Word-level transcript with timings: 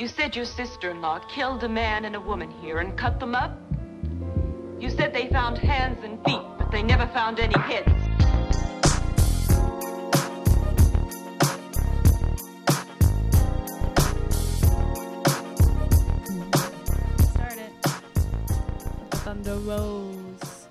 You 0.00 0.08
said 0.08 0.34
your 0.34 0.46
sister-in-law 0.46 1.18
killed 1.28 1.62
a 1.62 1.68
man 1.68 2.06
and 2.06 2.16
a 2.16 2.20
woman 2.20 2.50
here 2.50 2.78
and 2.78 2.96
cut 2.96 3.20
them 3.20 3.34
up? 3.34 3.60
You 4.78 4.88
said 4.88 5.12
they 5.12 5.28
found 5.28 5.58
hands 5.58 6.02
and 6.02 6.24
feet, 6.24 6.40
but 6.56 6.70
they 6.70 6.82
never 6.82 7.06
found 7.08 7.38
any 7.38 7.52
heads. 7.58 7.92
Start 17.32 17.58
it. 17.58 17.72
Thunder 19.16 19.56
Rolls. 19.56 20.68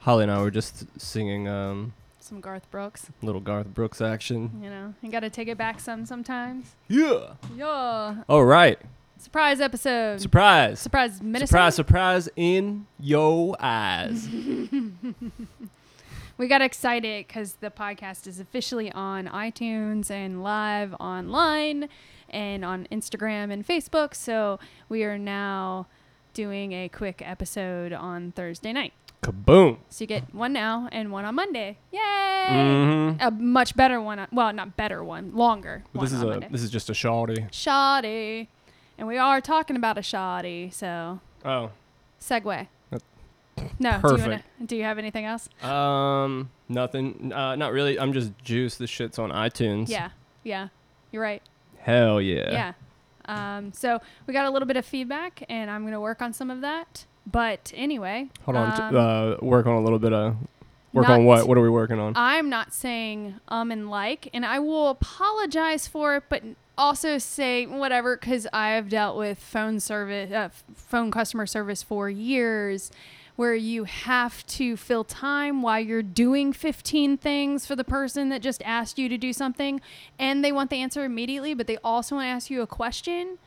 Holly 0.00 0.24
and 0.24 0.32
I 0.32 0.42
were 0.42 0.50
just 0.50 0.86
singing 1.00 1.46
um, 1.46 1.92
Some 2.26 2.40
Garth 2.40 2.68
Brooks. 2.70 3.06
little 3.22 3.40
Garth 3.40 3.68
Brooks 3.68 4.00
action. 4.00 4.60
You 4.62 4.68
know, 4.68 4.94
you 5.00 5.10
got 5.10 5.20
to 5.20 5.30
take 5.30 5.48
it 5.48 5.56
back 5.56 5.78
some 5.78 6.04
sometimes. 6.04 6.74
Yeah. 6.88 7.34
Yeah. 7.56 8.22
All 8.28 8.44
right. 8.44 8.78
Surprise 9.18 9.60
episode. 9.60 10.20
Surprise. 10.20 10.80
Surprise 10.80 11.22
Minnesota. 11.22 11.46
Surprise, 11.46 11.74
surprise 11.74 12.28
in 12.36 12.86
yo 12.98 13.54
eyes. 13.60 14.28
We 16.38 16.48
got 16.48 16.60
excited 16.60 17.26
because 17.26 17.54
the 17.60 17.70
podcast 17.70 18.26
is 18.26 18.38
officially 18.38 18.92
on 18.92 19.26
iTunes 19.28 20.10
and 20.10 20.42
live 20.42 20.92
online 21.00 21.88
and 22.28 22.62
on 22.62 22.86
Instagram 22.92 23.50
and 23.50 23.66
Facebook. 23.66 24.14
So 24.14 24.58
we 24.90 25.02
are 25.04 25.16
now 25.16 25.86
doing 26.34 26.72
a 26.72 26.90
quick 26.90 27.22
episode 27.24 27.94
on 27.94 28.32
Thursday 28.32 28.74
night. 28.74 28.92
Kaboom. 29.26 29.78
So 29.90 30.02
you 30.04 30.06
get 30.06 30.32
one 30.34 30.52
now 30.52 30.88
and 30.92 31.10
one 31.10 31.24
on 31.24 31.34
Monday. 31.34 31.78
Yay! 31.90 31.98
Mm-hmm. 32.00 33.20
A 33.20 33.30
much 33.32 33.74
better 33.76 34.00
one. 34.00 34.20
on- 34.20 34.28
Well, 34.30 34.52
not 34.52 34.76
better 34.76 35.02
one, 35.02 35.34
longer. 35.34 35.82
One 35.92 36.04
this 36.04 36.12
is 36.12 36.22
a 36.22 36.26
Monday. 36.26 36.48
this 36.50 36.62
is 36.62 36.70
just 36.70 36.88
a 36.90 36.94
shoddy. 36.94 37.46
shoddy. 37.50 38.48
And 38.98 39.08
we 39.08 39.18
are 39.18 39.40
talking 39.40 39.74
about 39.76 39.98
a 39.98 40.02
shoddy, 40.02 40.70
so 40.70 41.20
Oh. 41.44 41.70
segue. 42.20 42.68
No, 43.78 43.90
do 43.90 43.96
you, 43.96 44.02
wanna, 44.02 44.22
Perfect. 44.22 44.66
do 44.66 44.76
you 44.76 44.82
have 44.84 44.98
anything 44.98 45.24
else? 45.24 45.48
Um 45.62 46.50
nothing. 46.68 47.32
Uh 47.32 47.56
not 47.56 47.72
really. 47.72 47.98
I'm 47.98 48.12
just 48.12 48.32
juice. 48.44 48.76
This 48.76 48.90
shit's 48.90 49.18
on 49.18 49.30
iTunes. 49.30 49.88
Yeah, 49.88 50.10
yeah, 50.44 50.68
you're 51.10 51.22
right. 51.22 51.42
Hell 51.78 52.20
yeah. 52.20 52.50
Yeah. 52.52 52.72
Um, 53.56 53.72
so 53.72 54.00
we 54.26 54.34
got 54.34 54.44
a 54.44 54.50
little 54.50 54.68
bit 54.68 54.76
of 54.76 54.84
feedback, 54.84 55.42
and 55.48 55.70
I'm 55.70 55.84
gonna 55.84 56.00
work 56.00 56.20
on 56.22 56.32
some 56.34 56.50
of 56.50 56.60
that. 56.60 57.06
But 57.26 57.72
anyway, 57.74 58.28
Hold 58.44 58.56
on. 58.56 58.80
um, 58.80 58.96
uh 58.96 59.36
work 59.44 59.66
on 59.66 59.74
a 59.74 59.82
little 59.82 59.98
bit 59.98 60.12
of 60.12 60.36
work 60.92 61.08
on 61.08 61.24
what? 61.24 61.48
What 61.48 61.58
are 61.58 61.62
we 61.62 61.68
working 61.68 61.98
on? 61.98 62.12
I'm 62.16 62.48
not 62.48 62.72
saying 62.72 63.34
um 63.48 63.70
and 63.70 63.90
like, 63.90 64.28
and 64.32 64.46
I 64.46 64.58
will 64.60 64.88
apologize 64.88 65.86
for 65.86 66.16
it, 66.16 66.24
but 66.28 66.42
also 66.78 67.18
say 67.18 67.66
whatever 67.66 68.16
because 68.16 68.46
I've 68.52 68.88
dealt 68.88 69.16
with 69.16 69.38
phone 69.38 69.80
service, 69.80 70.30
uh, 70.32 70.50
phone 70.74 71.10
customer 71.10 71.46
service 71.46 71.82
for 71.82 72.08
years, 72.10 72.90
where 73.34 73.54
you 73.54 73.84
have 73.84 74.46
to 74.46 74.76
fill 74.76 75.04
time 75.04 75.62
while 75.62 75.80
you're 75.80 76.02
doing 76.02 76.52
15 76.52 77.16
things 77.18 77.66
for 77.66 77.76
the 77.76 77.84
person 77.84 78.28
that 78.28 78.42
just 78.42 78.62
asked 78.62 78.98
you 78.98 79.08
to 79.08 79.18
do 79.18 79.32
something, 79.32 79.80
and 80.18 80.44
they 80.44 80.52
want 80.52 80.70
the 80.70 80.76
answer 80.76 81.04
immediately, 81.04 81.54
but 81.54 81.66
they 81.66 81.78
also 81.78 82.16
want 82.16 82.26
to 82.26 82.30
ask 82.30 82.50
you 82.50 82.62
a 82.62 82.66
question. 82.66 83.38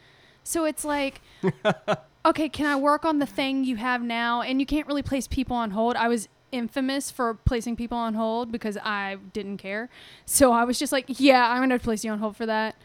So 0.44 0.66
it's 0.66 0.84
like, 0.86 1.22
okay, 2.26 2.50
can 2.50 2.66
I 2.66 2.76
work 2.76 3.06
on 3.06 3.20
the 3.20 3.26
thing 3.26 3.64
you 3.64 3.78
have 3.78 4.02
now? 4.02 4.42
And 4.42 4.60
you 4.60 4.66
can't 4.66 4.88
really 4.88 5.04
place 5.04 5.28
people 5.28 5.56
on 5.56 5.72
hold. 5.72 5.96
I 5.96 6.08
was 6.08 6.28
infamous 6.52 7.12
for 7.12 7.36
placing 7.36 7.76
people 7.76 7.98
on 7.98 8.16
hold 8.16 8.52
because 8.52 8.78
I 8.78 9.18
didn't 9.34 9.58
care. 9.58 9.90
So 10.26 10.52
I 10.52 10.64
was 10.64 10.80
just 10.80 10.92
like, 10.92 11.06
yeah, 11.20 11.52
I'm 11.52 11.60
going 11.60 11.70
to 11.70 11.80
place 11.80 12.04
you 12.04 12.12
on 12.12 12.20
hold 12.20 12.36
for 12.36 12.46
that. 12.46 12.76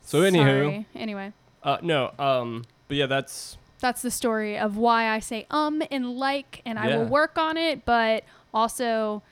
So 0.00 0.20
anywho, 0.22 0.64
Sorry. 0.64 0.86
Anyway, 0.94 1.32
uh 1.62 1.78
no, 1.82 2.12
um 2.18 2.64
but 2.86 2.96
yeah, 2.96 3.06
that's 3.06 3.58
that's 3.80 4.00
the 4.00 4.10
story 4.10 4.56
of 4.58 4.76
why 4.78 5.08
I 5.08 5.18
say 5.18 5.46
um 5.50 5.82
and 5.90 6.12
like, 6.16 6.62
and 6.64 6.78
I 6.78 6.96
will 6.96 7.04
work 7.04 7.36
on 7.36 7.58
it, 7.58 7.84
but 7.84 8.24
also 8.54 9.22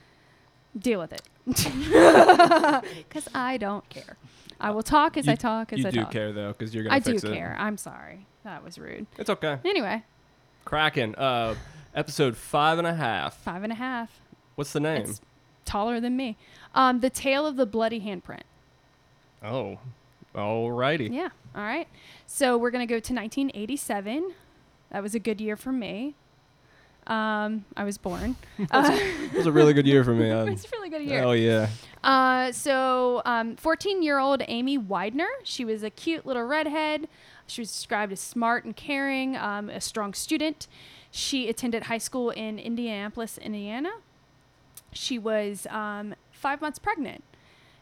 deal 0.78 1.00
with 1.00 1.12
it. 1.12 1.22
Because 3.08 3.28
I 3.34 3.56
don't 3.56 3.88
care. 3.88 4.18
I 4.60 4.70
will 4.70 4.82
talk 4.82 5.16
as 5.16 5.26
you, 5.26 5.32
I 5.32 5.36
talk 5.36 5.72
as 5.72 5.78
you 5.78 5.86
I 5.86 5.90
do 5.90 6.04
care 6.06 6.32
though 6.32 6.52
cuz 6.52 6.74
you're 6.74 6.84
going 6.84 7.00
to 7.00 7.10
I 7.10 7.12
do 7.12 7.16
it. 7.16 7.32
care. 7.32 7.56
I'm 7.58 7.78
sorry. 7.78 8.26
That 8.46 8.62
was 8.62 8.78
rude. 8.78 9.06
It's 9.18 9.28
okay. 9.28 9.58
Anyway, 9.64 10.04
Kraken. 10.64 11.16
Uh 11.16 11.56
episode 11.96 12.36
five 12.36 12.78
and 12.78 12.86
a 12.86 12.94
half. 12.94 13.36
five 13.38 13.64
and 13.64 13.72
a 13.72 13.76
half. 13.76 14.20
What's 14.54 14.72
the 14.72 14.78
name? 14.78 15.02
It's 15.02 15.20
taller 15.64 15.98
than 15.98 16.16
me. 16.16 16.36
Um, 16.72 17.00
the 17.00 17.10
tale 17.10 17.44
of 17.44 17.56
the 17.56 17.66
bloody 17.66 18.00
handprint. 18.00 18.42
Oh. 19.42 19.78
Alrighty. 20.32 21.12
Yeah. 21.12 21.30
All 21.56 21.62
right. 21.64 21.88
So 22.26 22.56
we're 22.56 22.70
gonna 22.70 22.86
go 22.86 23.00
to 23.00 23.12
1987. 23.14 24.32
That 24.92 25.02
was 25.02 25.16
a 25.16 25.18
good 25.18 25.40
year 25.40 25.56
for 25.56 25.72
me. 25.72 26.14
Um, 27.08 27.64
I 27.76 27.82
was 27.84 27.98
born. 27.98 28.36
Uh, 28.70 28.90
It 28.92 29.32
was 29.34 29.46
a 29.46 29.52
really 29.52 29.72
good 29.72 29.86
year 29.88 30.04
for 30.04 30.12
me. 30.14 30.30
it 30.30 30.50
was 30.50 30.64
a 30.64 30.68
really 30.72 30.88
good 30.88 31.02
year. 31.02 31.18
hell 31.20 31.34
yeah. 31.34 31.68
Uh, 32.04 32.52
so, 32.52 33.22
um, 33.24 33.56
14 33.56 34.02
year 34.02 34.18
old 34.18 34.42
Amy 34.46 34.78
Widener, 34.78 35.28
she 35.42 35.64
was 35.64 35.82
a 35.82 35.90
cute 35.90 36.24
little 36.26 36.44
redhead. 36.44 37.08
She 37.46 37.60
was 37.60 37.70
described 37.70 38.12
as 38.12 38.20
smart 38.20 38.64
and 38.64 38.74
caring, 38.74 39.36
um, 39.36 39.70
a 39.70 39.80
strong 39.80 40.14
student. 40.14 40.66
She 41.10 41.48
attended 41.48 41.84
high 41.84 41.98
school 41.98 42.30
in 42.30 42.58
Indianapolis, 42.58 43.38
Indiana. 43.38 43.90
She 44.92 45.18
was 45.18 45.66
um, 45.70 46.14
five 46.30 46.60
months 46.60 46.78
pregnant 46.78 47.22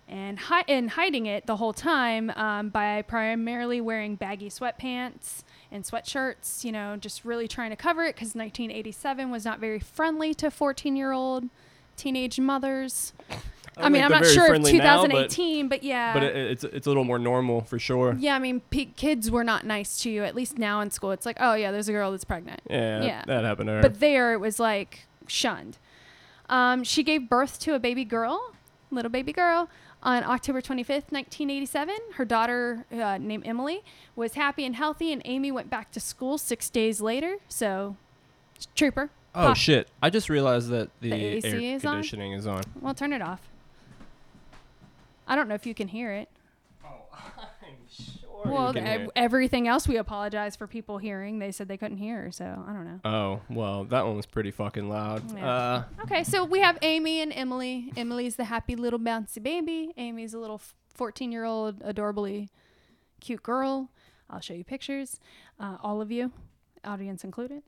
and, 0.09 0.39
hi- 0.39 0.65
and 0.69 0.91
hiding 0.91 1.27
it 1.27 1.47
the 1.47 1.57
whole 1.57 1.73
time 1.73 2.31
um, 2.31 2.69
by 2.69 3.03
primarily 3.03 3.81
wearing 3.81 4.17
baggy 4.17 4.51
sweatpants 4.51 5.43
and 5.73 5.85
sweatshirts, 5.85 6.65
you 6.65 6.73
know, 6.73 6.97
just 6.97 7.25
really 7.25 7.49
trying 7.49 7.71
to 7.71 7.77
cover 7.77 8.05
it 8.05 8.15
because 8.15 8.35
1987 8.35 9.31
was 9.31 9.45
not 9.45 9.59
very 9.61 9.81
friendly 9.81 10.35
to 10.35 10.51
14 10.51 10.97
year 10.97 11.13
old 11.13 11.45
teenage 11.97 12.39
mothers. 12.39 13.13
I, 13.77 13.89
mean, 13.89 14.03
I'm 14.03 14.11
not 14.11 14.25
sure 14.27 14.45
of 14.45 14.49
friendly 14.51 14.73
now, 14.79 15.03
but- 15.03 15.09
2018, 15.31 15.69
but, 15.69 15.83
yeah. 15.83 16.13
But 16.15 16.23
it, 16.23 16.37
it's 16.37 16.65
it's 16.65 16.87
a 16.87 16.91
little 16.91 17.05
more 17.05 17.19
normal 17.19 17.63
for 17.63 17.79
sure. 17.79 18.17
yeah, 18.19 18.35
I 18.37 18.39
mean, 18.39 18.61
p- 18.71 18.87
kids 18.97 19.31
were 19.31 19.45
not 19.45 19.65
nice 19.67 19.99
to 20.03 20.11
you. 20.11 20.23
At 20.25 20.35
least 20.35 20.59
now 20.59 20.81
in 20.81 20.91
school, 20.91 21.11
it's 21.11 21.27
like, 21.27 21.37
oh 21.41 21.55
yeah, 21.55 21.71
there's 21.73 21.89
a 21.89 21.93
girl 21.93 22.11
that's 22.13 22.25
pregnant. 22.25 22.61
Yeah, 22.71 23.03
Yeah. 23.05 23.23
that 23.27 23.45
happened 23.45 23.69
to 23.69 23.73
her. 23.75 23.83
But 23.83 24.01
there, 24.01 24.33
it 24.33 24.39
was 24.39 24.61
like 24.61 25.07
shunned. 25.27 25.79
Um, 26.49 26.85
she 26.85 27.03
gave 27.03 27.29
birth 27.29 27.59
to 27.61 27.75
a 27.75 27.79
baby 27.79 28.05
girl, 28.05 28.53
little 28.91 29.11
baby 29.11 29.33
girl, 29.33 29.69
on 30.03 30.23
October 30.25 30.61
25th, 30.61 31.11
1987. 31.11 31.97
Her 32.17 32.25
daughter, 32.27 32.85
uh, 32.93 33.17
named 33.19 33.47
Emily, 33.47 33.83
was 34.15 34.35
happy 34.35 34.65
and 34.67 34.77
healthy, 34.77 35.11
and 35.13 35.23
Amy 35.25 35.51
went 35.51 35.71
back 35.71 35.91
to 35.93 36.01
school 36.01 36.37
six 36.37 36.69
days 36.69 37.01
later. 37.01 37.39
So, 37.49 37.97
trooper. 38.77 39.11
oh 39.35 39.47
Pop- 39.49 39.57
shit! 39.57 39.89
I 40.03 40.11
just 40.11 40.29
realized 40.29 40.69
that 40.69 40.91
the, 41.01 41.11
The 41.11 41.17
AC 41.17 41.49
air 41.49 41.77
is 41.77 41.85
on? 41.87 41.95
conditioning 41.95 42.33
is 42.33 42.47
on. 42.47 42.63
Well, 42.81 42.93
turn 42.95 43.13
it 43.15 43.23
off. 43.23 43.41
I 45.27 45.37
don't 45.37 45.49
know 45.49 45.55
if 45.55 45.67
you 45.67 45.75
can 45.75 45.89
hear 45.89 46.13
it. 46.13 46.29
Oh, 46.85 46.89
I'm 47.13 47.77
sure. 47.89 48.53
Well, 48.53 48.73
can 48.75 48.87
ev- 48.87 49.01
hear 49.01 49.05
it. 49.07 49.11
everything 49.17 49.69
else 49.69 49.89
we 49.89 49.97
apologize 49.97 50.55
for 50.57 50.67
people 50.67 50.99
hearing. 50.99 51.39
They 51.39 51.51
said 51.51 51.67
they 51.69 51.79
couldn't 51.79 51.97
hear, 51.97 52.31
so 52.31 52.45
I 52.45 52.73
don't 52.73 52.85
know. 52.85 53.01
Oh 53.05 53.41
well, 53.49 53.85
that 53.85 54.05
one 54.05 54.17
was 54.17 54.27
pretty 54.27 54.51
fucking 54.51 54.89
loud. 54.89 55.23
Yeah. 55.35 55.49
Uh, 55.51 55.85
Okay, 56.03 56.25
so 56.25 56.45
we 56.45 56.61
have 56.61 56.77
Amy 56.83 57.21
and 57.23 57.33
Emily. 57.33 57.91
Emily's 57.97 58.37
the 58.37 58.45
happy 58.45 58.77
little 58.77 58.99
bouncy 58.99 59.43
baby. 59.43 59.93
Amy's 59.97 60.35
a 60.35 60.39
little 60.39 60.61
14 60.95 61.33
year 61.33 61.45
old, 61.45 61.81
adorably 61.83 62.51
cute 63.21 63.43
girl. 63.43 63.91
I'll 64.29 64.41
show 64.41 64.55
you 64.55 64.65
pictures, 64.65 65.21
uh, 65.59 65.77
all 65.83 66.01
of 66.03 66.11
you, 66.11 66.31
audience 66.85 67.25
included. 67.25 67.63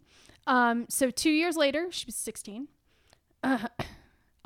Um, 0.46 0.86
so 0.88 1.10
two 1.10 1.30
years 1.30 1.56
later, 1.56 1.88
she 1.90 2.04
was 2.06 2.16
16. 2.16 2.68
Uh, 3.42 3.68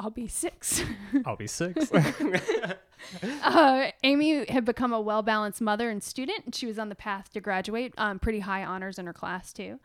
I'll 0.01 0.09
be 0.11 0.29
six. 0.29 0.83
I'll 1.27 1.37
be 1.37 1.47
six. 1.47 1.93
uh, 3.43 3.91
Amy 4.03 4.47
had 4.51 4.65
become 4.65 4.95
a 4.95 5.01
well 5.01 5.21
balanced 5.21 5.61
mother 5.61 5.91
and 5.91 6.03
student, 6.03 6.47
and 6.47 6.55
she 6.55 6.65
was 6.65 6.79
on 6.79 6.89
the 6.89 6.95
path 6.95 7.31
to 7.35 7.41
graduate. 7.41 7.93
Um, 7.99 8.19
pretty 8.19 8.41
high 8.41 8.65
honors 8.65 8.99
in 8.99 9.05
her 9.05 9.13
class, 9.13 9.53
too. 9.53 9.79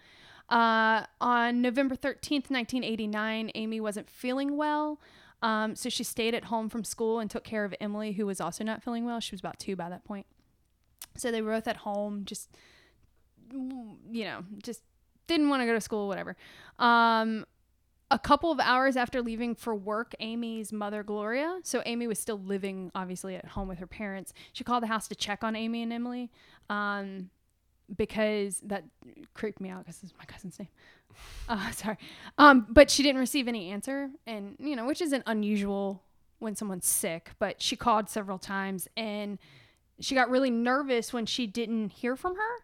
Uh, 0.50 1.04
on 1.20 1.62
November 1.62 1.98
13th, 1.98 2.50
1989, 2.50 3.52
Amy 3.56 3.82
wasn't 3.82 4.10
feeling 4.10 4.56
well. 4.56 5.02
Um, 5.42 5.76
so 5.76 5.90
she 5.90 6.06
stayed 6.06 6.34
at 6.34 6.46
home 6.46 6.70
from 6.70 6.86
school 6.86 7.20
and 7.20 7.30
took 7.30 7.44
care 7.44 7.66
of 7.66 7.76
Emily, 7.82 8.14
who 8.14 8.26
was 8.26 8.40
also 8.40 8.64
not 8.64 8.82
feeling 8.82 9.04
well. 9.06 9.20
She 9.20 9.34
was 9.34 9.42
about 9.42 9.60
two 9.60 9.76
by 9.76 9.90
that 9.90 10.06
point. 10.06 10.28
So 11.18 11.30
they 11.30 11.42
were 11.42 11.52
both 11.52 11.68
at 11.68 11.78
home, 11.78 12.24
just, 12.24 12.56
you 13.52 14.24
know, 14.24 14.46
just 14.64 14.82
didn't 15.28 15.50
want 15.50 15.62
to 15.62 15.66
go 15.66 15.74
to 15.74 15.82
school, 15.82 16.08
whatever. 16.08 16.38
Um, 16.80 17.46
a 18.12 18.20
couple 18.20 18.52
of 18.52 18.60
hours 18.60 18.96
after 18.98 19.22
leaving 19.22 19.56
for 19.56 19.76
work, 19.76 20.14
Amy's 20.20 20.72
mother, 20.72 21.04
Gloria, 21.04 21.60
so 21.64 21.82
Amy 21.86 22.08
was 22.08 22.20
still 22.20 22.40
living 22.40 22.92
obviously 22.96 23.36
at 23.36 23.46
home 23.46 23.68
with 23.68 23.80
her 23.80 23.88
parents. 23.88 24.34
She 24.54 24.64
called 24.64 24.84
the 24.84 24.88
house 24.88 25.08
to 25.08 25.16
check 25.16 25.44
on 25.44 25.56
Amy 25.56 25.82
and 25.84 25.92
Emily 25.92 26.30
um, 26.70 27.30
because 27.96 28.60
that 28.66 28.84
creeped 29.34 29.60
me 29.60 29.70
out 29.70 29.80
because 29.86 29.98
this 30.02 30.12
is 30.12 30.18
my 30.18 30.26
cousin's 30.26 30.60
name. 30.60 30.70
Uh, 31.48 31.72
sorry. 31.72 31.98
Um, 32.38 32.66
but 32.70 32.92
she 32.92 33.02
didn't 33.02 33.22
receive 33.22 33.48
any 33.48 33.70
answer, 33.70 34.10
and, 34.28 34.58
you 34.60 34.76
know, 34.76 34.86
which 34.86 35.02
isn't 35.02 35.24
unusual 35.28 36.04
when 36.40 36.56
someone's 36.58 36.86
sick, 36.88 37.32
but 37.40 37.62
she 37.62 37.78
called 37.78 38.10
several 38.10 38.38
times 38.38 38.90
and 38.98 39.40
she 40.02 40.14
got 40.14 40.30
really 40.30 40.50
nervous 40.52 41.14
when 41.14 41.26
she 41.26 41.48
didn't 41.48 41.92
hear 41.94 42.18
from 42.18 42.36
her. 42.36 42.56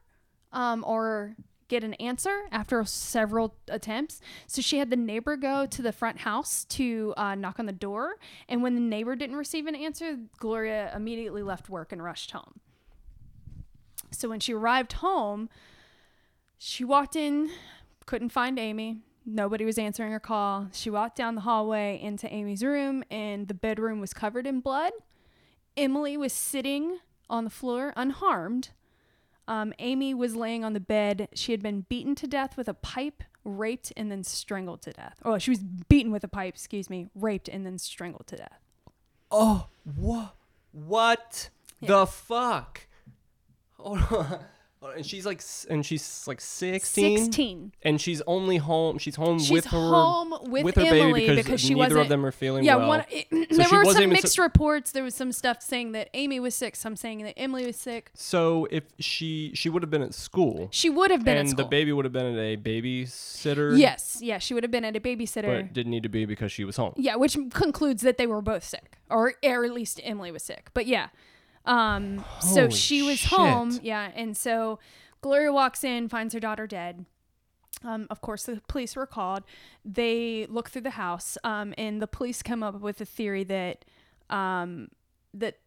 um, 0.51 0.83
or 0.85 1.35
get 1.71 1.83
an 1.85 1.93
answer 1.95 2.43
after 2.51 2.83
several 2.83 3.55
attempts. 3.69 4.19
So 4.45 4.61
she 4.61 4.77
had 4.77 4.89
the 4.89 4.97
neighbor 4.97 5.37
go 5.37 5.65
to 5.65 5.81
the 5.81 5.93
front 5.93 6.19
house 6.19 6.65
to 6.65 7.13
uh, 7.15 7.33
knock 7.33 7.59
on 7.59 7.65
the 7.65 7.71
door. 7.71 8.17
And 8.49 8.61
when 8.61 8.75
the 8.75 8.81
neighbor 8.81 9.15
didn't 9.15 9.37
receive 9.37 9.67
an 9.67 9.75
answer, 9.75 10.17
Gloria 10.37 10.91
immediately 10.93 11.41
left 11.41 11.69
work 11.69 11.93
and 11.93 12.03
rushed 12.03 12.31
home. 12.31 12.59
So 14.11 14.27
when 14.27 14.41
she 14.41 14.53
arrived 14.53 14.93
home, 14.93 15.49
she 16.57 16.83
walked 16.83 17.15
in, 17.15 17.49
couldn't 18.05 18.29
find 18.29 18.59
Amy. 18.59 18.97
Nobody 19.25 19.63
was 19.63 19.77
answering 19.77 20.11
her 20.11 20.19
call. 20.19 20.67
She 20.73 20.89
walked 20.89 21.15
down 21.15 21.35
the 21.35 21.41
hallway 21.41 21.97
into 22.01 22.31
Amy's 22.31 22.63
room, 22.63 23.03
and 23.09 23.47
the 23.47 23.53
bedroom 23.53 24.01
was 24.01 24.13
covered 24.13 24.45
in 24.45 24.59
blood. 24.59 24.91
Emily 25.77 26.17
was 26.17 26.33
sitting 26.33 26.99
on 27.29 27.45
the 27.45 27.49
floor 27.49 27.93
unharmed. 27.95 28.71
Um, 29.51 29.73
Amy 29.79 30.13
was 30.13 30.33
laying 30.33 30.63
on 30.63 30.71
the 30.71 30.79
bed. 30.79 31.27
She 31.33 31.51
had 31.51 31.61
been 31.61 31.81
beaten 31.81 32.15
to 32.15 32.25
death 32.25 32.55
with 32.55 32.69
a 32.69 32.73
pipe, 32.73 33.21
raped, 33.43 33.91
and 33.97 34.09
then 34.09 34.23
strangled 34.23 34.81
to 34.83 34.93
death. 34.93 35.19
Oh, 35.25 35.37
she 35.39 35.49
was 35.49 35.59
beaten 35.59 36.09
with 36.09 36.23
a 36.23 36.29
pipe, 36.29 36.53
excuse 36.53 36.89
me, 36.89 37.09
raped, 37.15 37.49
and 37.49 37.65
then 37.65 37.77
strangled 37.77 38.27
to 38.27 38.37
death. 38.37 38.61
Oh, 39.29 39.67
what? 39.83 40.35
What 40.71 41.49
the 41.81 42.07
fuck? 42.07 42.87
Hold 43.73 43.99
on. 44.09 44.39
Uh, 44.83 44.89
and 44.95 45.05
she's 45.05 45.27
like, 45.27 45.37
s- 45.37 45.67
and 45.69 45.85
she's 45.85 46.25
like 46.27 46.41
16? 46.41 47.17
16. 47.25 47.71
And 47.83 48.01
she's 48.01 48.19
only 48.25 48.57
home. 48.57 48.97
She's 48.97 49.15
home 49.15 49.37
She's 49.37 49.51
with 49.51 49.65
her 49.65 49.77
home 49.77 50.33
with, 50.49 50.75
her 50.75 50.81
Emily 50.81 51.27
baby 51.27 51.35
because, 51.35 51.61
she 51.61 51.75
neither 51.75 51.95
wasn't. 51.95 52.01
of 52.01 52.09
them 52.09 52.25
are 52.25 52.31
feeling 52.31 52.63
yeah, 52.63 52.77
well. 52.77 52.87
one. 52.87 53.05
It, 53.11 53.27
there 53.51 53.67
she 53.67 53.75
were 53.75 53.83
wasn't 53.83 53.93
some 53.93 54.03
even 54.03 54.09
mixed 54.13 54.39
reports. 54.39 54.91
There 54.91 55.03
was 55.03 55.13
some 55.13 55.31
stuff 55.31 55.61
saying 55.61 55.91
that 55.91 56.09
Amy 56.15 56.39
was 56.39 56.55
sick. 56.55 56.75
Some 56.75 56.95
saying 56.95 57.21
that 57.23 57.37
Emily 57.37 57.65
was 57.67 57.75
sick. 57.75 58.09
so 58.15 58.67
if 58.71 58.83
she 58.97 59.51
she 59.53 59.69
would 59.69 59.83
have 59.83 59.91
been 59.91 60.01
at 60.01 60.15
school, 60.15 60.67
She 60.71 60.89
would 60.89 61.11
have 61.11 61.23
been 61.23 61.37
and 61.37 61.47
at 61.47 61.51
school. 61.51 61.65
the 61.65 61.69
baby 61.69 61.91
would 61.93 62.05
have 62.05 62.13
been 62.13 62.33
at 62.35 62.39
a 62.39 62.57
babysitter. 62.57 63.77
Yes, 63.77 64.17
yeah, 64.21 64.39
she 64.39 64.53
would 64.55 64.63
have 64.63 64.71
been 64.71 64.85
at 64.85 64.95
a 64.95 64.99
babysitter. 64.99 65.63
but 65.63 65.73
didn't 65.73 65.91
need 65.91 66.03
to 66.03 66.09
be 66.09 66.25
because 66.25 66.51
she 66.51 66.63
was 66.63 66.77
home. 66.77 66.93
Yeah, 66.97 67.15
which 67.17 67.37
concludes 67.53 68.01
that 68.01 68.17
they 68.17 68.25
were 68.27 68.41
both 68.41 68.63
sick, 68.63 68.97
or, 69.09 69.33
or 69.43 69.63
at 69.65 69.73
least 69.73 69.99
Emily 70.03 70.31
was 70.31 70.41
sick. 70.43 70.69
But 70.73 70.87
yeah, 70.87 71.09
um, 71.65 72.23
so 72.39 72.61
Holy 72.61 72.71
she 72.71 73.01
was 73.01 73.19
shit. 73.19 73.29
home. 73.29 73.79
Yeah, 73.83 74.11
and 74.15 74.35
so 74.35 74.79
Gloria 75.21 75.53
walks 75.53 75.83
in, 75.83 76.09
finds 76.09 76.33
her 76.33 76.39
daughter 76.39 76.67
dead. 76.67 77.05
Um, 77.83 78.07
of 78.09 78.21
course, 78.21 78.43
the 78.43 78.61
police 78.67 78.95
were 78.95 79.07
called. 79.07 79.43
They 79.83 80.45
look 80.49 80.69
through 80.69 80.83
the 80.83 80.91
house, 80.91 81.37
um, 81.43 81.73
and 81.77 82.01
the 82.01 82.07
police 82.07 82.43
come 82.43 82.61
up 82.63 82.79
with 82.79 83.01
a 83.01 83.05
theory 83.05 83.43
that 83.45 83.85
um, 84.29 84.89
that 85.33 85.59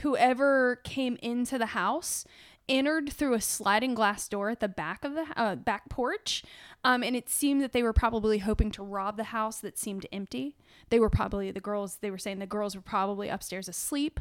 whoever 0.00 0.76
came 0.84 1.16
into 1.22 1.58
the 1.58 1.66
house 1.66 2.24
entered 2.68 3.10
through 3.10 3.32
a 3.32 3.40
sliding 3.40 3.94
glass 3.94 4.28
door 4.28 4.50
at 4.50 4.60
the 4.60 4.68
back 4.68 5.04
of 5.04 5.14
the 5.14 5.26
uh, 5.36 5.56
back 5.56 5.88
porch, 5.88 6.42
um, 6.84 7.02
and 7.02 7.16
it 7.16 7.28
seemed 7.28 7.60
that 7.62 7.72
they 7.72 7.82
were 7.82 7.92
probably 7.92 8.38
hoping 8.38 8.70
to 8.70 8.82
rob 8.82 9.16
the 9.16 9.24
house 9.24 9.58
that 9.60 9.78
seemed 9.78 10.06
empty. 10.12 10.56
They 10.90 11.00
were 11.00 11.10
probably 11.10 11.50
the 11.50 11.60
girls. 11.60 11.96
They 11.96 12.10
were 12.10 12.18
saying 12.18 12.38
the 12.38 12.46
girls 12.46 12.74
were 12.76 12.82
probably 12.82 13.28
upstairs 13.28 13.68
asleep, 13.68 14.20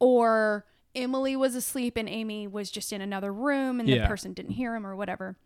or 0.00 0.66
Emily 0.94 1.36
was 1.36 1.54
asleep 1.54 1.96
and 1.96 2.08
Amy 2.08 2.46
was 2.46 2.70
just 2.70 2.92
in 2.92 3.00
another 3.00 3.32
room 3.32 3.80
and 3.80 3.88
the 4.02 4.08
person 4.08 4.32
didn't 4.32 4.52
hear 4.52 4.74
him 4.74 4.86
or 4.86 4.96
whatever. 4.96 5.36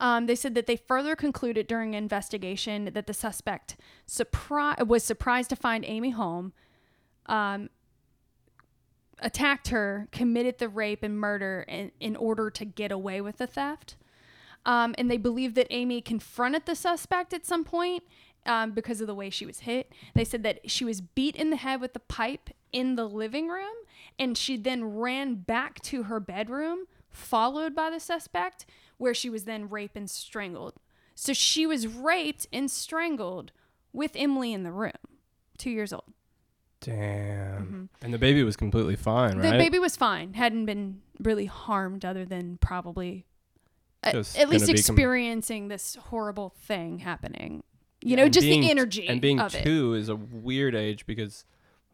Um, 0.00 0.26
they 0.26 0.36
said 0.36 0.54
that 0.54 0.66
they 0.66 0.76
further 0.76 1.16
concluded 1.16 1.66
during 1.66 1.94
investigation 1.94 2.90
that 2.94 3.06
the 3.06 3.14
suspect 3.14 3.76
surpri- 4.06 4.86
was 4.86 5.02
surprised 5.02 5.50
to 5.50 5.56
find 5.56 5.84
Amy 5.84 6.10
home, 6.10 6.52
um, 7.26 7.68
attacked 9.20 9.68
her, 9.68 10.08
committed 10.12 10.58
the 10.58 10.68
rape 10.68 11.02
and 11.02 11.18
murder 11.18 11.64
in, 11.66 11.90
in 11.98 12.14
order 12.14 12.48
to 12.50 12.64
get 12.64 12.92
away 12.92 13.20
with 13.20 13.38
the 13.38 13.46
theft. 13.46 13.96
Um, 14.64 14.94
and 14.98 15.10
they 15.10 15.16
believe 15.16 15.54
that 15.54 15.66
Amy 15.70 16.00
confronted 16.00 16.66
the 16.66 16.76
suspect 16.76 17.32
at 17.32 17.46
some 17.46 17.64
point 17.64 18.04
um, 18.48 18.72
because 18.72 19.00
of 19.00 19.06
the 19.06 19.14
way 19.14 19.30
she 19.30 19.46
was 19.46 19.60
hit. 19.60 19.92
They 20.14 20.24
said 20.24 20.42
that 20.42 20.68
she 20.70 20.84
was 20.84 21.00
beat 21.00 21.36
in 21.36 21.50
the 21.50 21.56
head 21.56 21.80
with 21.80 21.92
the 21.92 22.00
pipe 22.00 22.50
in 22.72 22.96
the 22.96 23.08
living 23.08 23.48
room, 23.48 23.74
and 24.18 24.36
she 24.36 24.56
then 24.56 24.84
ran 24.96 25.36
back 25.36 25.80
to 25.82 26.04
her 26.04 26.18
bedroom, 26.18 26.86
followed 27.10 27.74
by 27.74 27.90
the 27.90 28.00
suspect, 28.00 28.66
where 28.96 29.14
she 29.14 29.30
was 29.30 29.44
then 29.44 29.68
raped 29.68 29.96
and 29.96 30.10
strangled. 30.10 30.74
So 31.14 31.32
she 31.32 31.66
was 31.66 31.86
raped 31.86 32.46
and 32.52 32.70
strangled 32.70 33.52
with 33.92 34.12
Emily 34.14 34.52
in 34.52 34.62
the 34.62 34.72
room, 34.72 34.92
two 35.56 35.70
years 35.70 35.92
old. 35.92 36.12
Damn. 36.80 37.88
And 38.02 38.14
the 38.14 38.18
baby 38.18 38.42
was 38.42 38.56
completely 38.56 38.96
fine, 38.96 39.32
Mm-hmm. 39.32 39.42
The 39.42 39.58
baby 39.58 39.78
was 39.78 39.96
fine, 39.96 40.34
hadn't 40.34 40.66
been 40.66 41.00
really 41.20 41.46
harmed 41.46 42.04
other 42.04 42.24
than 42.24 42.58
probably 42.58 43.26
a- 44.02 44.12
Just 44.12 44.38
at 44.38 44.48
least 44.48 44.66
gonna 44.66 44.74
com- 44.74 44.94
experiencing 44.94 45.68
this 45.68 45.96
horrible 45.96 46.50
thing 46.50 47.00
happening. 47.00 47.62
You 48.02 48.16
know, 48.16 48.24
And 48.24 48.32
just 48.32 48.46
being 48.46 48.60
the 48.60 48.70
energy 48.70 49.08
and 49.08 49.20
being 49.20 49.40
two 49.48 49.94
is 49.94 50.08
a 50.08 50.14
weird 50.16 50.74
age 50.74 51.04
because 51.06 51.44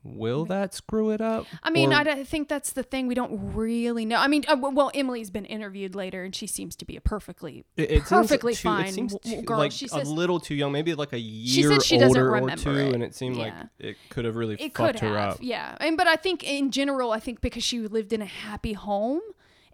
will 0.03 0.45
that 0.45 0.75
screw 0.75 1.11
it 1.13 1.21
up? 1.23 1.47
I 1.63 1.71
mean, 1.71 1.91
Or- 1.91 1.97
I 1.97 2.25
think 2.25 2.49
that's 2.49 2.73
the 2.75 2.83
thing. 2.83 3.07
We 3.07 3.15
don't 3.15 3.55
really 3.55 4.05
know. 4.05 4.17
I 4.17 4.29
mean, 4.29 4.45
uh, 4.47 4.55
well, 4.61 4.91
Emily's 4.95 5.31
been 5.31 5.47
interviewed 5.47 5.95
later, 5.95 6.23
and 6.23 6.35
she 6.35 6.47
seems 6.47 6.77
to 6.77 6.85
be 6.85 6.95
a 6.95 7.01
perfectly 7.01 7.65
It, 7.79 7.85
it 7.85 7.89
seems 8.01 8.09
perfectly 8.11 8.55
too, 8.55 8.69
fine 8.69 8.87
It 8.89 8.93
seems 8.93 9.17
too, 9.19 9.41
girl. 9.41 9.57
like 9.57 9.73
She 9.73 9.89
a 9.91 10.03
little 10.03 10.39
too 10.41 10.55
young, 10.55 10.73
maybe 10.73 10.95
like 10.95 11.15
a 11.15 11.19
year 11.19 11.71
said 11.73 11.83
she 11.83 11.97
doesn't 11.97 12.09
older 12.19 12.29
or 12.29 12.41
remember 12.41 12.63
two, 12.63 12.77
it. 12.77 12.95
and 12.95 13.03
it 13.03 13.15
seemed 13.15 13.37
like 13.37 13.55
it 13.79 13.97
could 14.11 14.27
have 14.27 14.37
really 14.37 14.57
it 14.57 14.75
fucked 14.77 15.01
could 15.01 15.09
her 15.09 15.17
have, 15.17 15.33
up. 15.35 15.39
yeah. 15.41 15.75
And 15.81 15.97
but 15.97 16.07
I 16.07 16.17
think 16.17 16.45
in 16.45 16.71
general, 16.71 17.11
I 17.13 17.19
think 17.19 17.41
because 17.41 17.65
she 17.65 17.81
lived 17.81 18.13
in 18.13 18.21
a 18.21 18.27
happy 18.27 18.75
home 18.75 19.23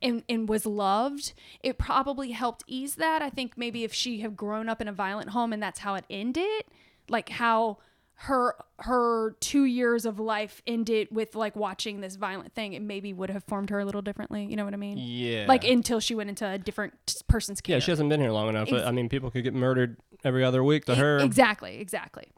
and 0.03 0.23
and 0.29 0.49
was 0.49 0.67
loved, 0.67 1.33
it 1.63 1.79
probably 1.79 2.31
helped 2.33 2.65
ease 2.67 2.97
that. 2.97 3.23
I 3.23 3.31
think 3.31 3.57
maybe 3.57 3.85
if 3.85 3.93
she 3.93 4.21
had 4.21 4.37
grown 4.37 4.69
up 4.69 4.81
in 4.81 4.89
a 4.89 4.93
violent 4.93 5.31
home 5.31 5.53
and 5.53 5.63
that's 5.63 5.81
how 5.81 5.95
it 5.95 6.05
ended, 6.11 6.65
like 7.09 7.29
how 7.29 7.79
her 8.15 8.55
her 8.81 9.35
two 9.41 9.65
years 9.65 10.05
of 10.05 10.21
life 10.21 10.61
ended 10.67 11.09
with 11.11 11.35
like 11.35 11.57
watching 11.57 12.01
this 12.03 12.17
violent 12.17 12.55
thing, 12.55 12.75
it 12.75 12.83
maybe 12.83 13.15
would 13.15 13.31
have 13.31 13.43
formed 13.45 13.71
her 13.71 13.81
a 13.81 13.85
little 13.85 14.03
differently. 14.03 14.45
You 14.45 14.57
know 14.57 14.65
what 14.67 14.75
I 14.75 14.79
mean? 14.79 14.99
Yeah. 14.99 15.47
Like 15.49 15.65
until 15.65 16.01
she 16.01 16.15
went 16.15 16.29
into 16.29 16.47
a 16.47 16.59
different 16.59 16.93
person's 17.29 17.63
care. 17.63 17.77
yeah, 17.77 17.81
she 17.81 17.91
hasn't 17.91 18.11
been 18.11 18.21
here 18.21 18.31
long 18.31 18.51
enough. 18.51 18.69
But 18.69 18.87
I 18.87 18.91
mean, 18.91 19.09
people 19.09 19.31
could 19.31 19.43
get 19.43 19.55
murdered 19.55 19.97
every 20.23 20.45
other 20.45 20.63
week 20.63 20.85
to 20.85 20.97
her. 20.97 21.19
Exactly, 21.19 21.79
exactly. 21.79 22.29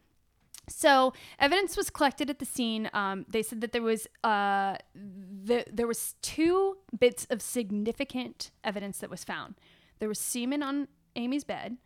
So 0.69 1.13
evidence 1.39 1.77
was 1.77 1.91
collected 1.91 2.31
at 2.31 2.39
the 2.39 2.45
scene. 2.45 2.89
Um, 2.93 3.27
they 3.29 3.43
said 3.43 3.61
that 3.63 3.73
there 3.73 3.83
was 3.83 4.07
uh, 4.23 4.77
the, 4.95 5.65
there 5.71 5.87
was 5.87 6.15
two 6.23 6.79
bits 6.99 7.27
of 7.31 7.43
significant 7.43 8.53
evidence 8.63 8.99
that 8.99 9.11
was 9.11 9.25
found. 9.25 9.57
There 9.99 10.09
was 10.09 10.19
semen 10.19 10.63
on 10.63 10.89
Amy's 11.17 11.45
bed, 11.45 11.77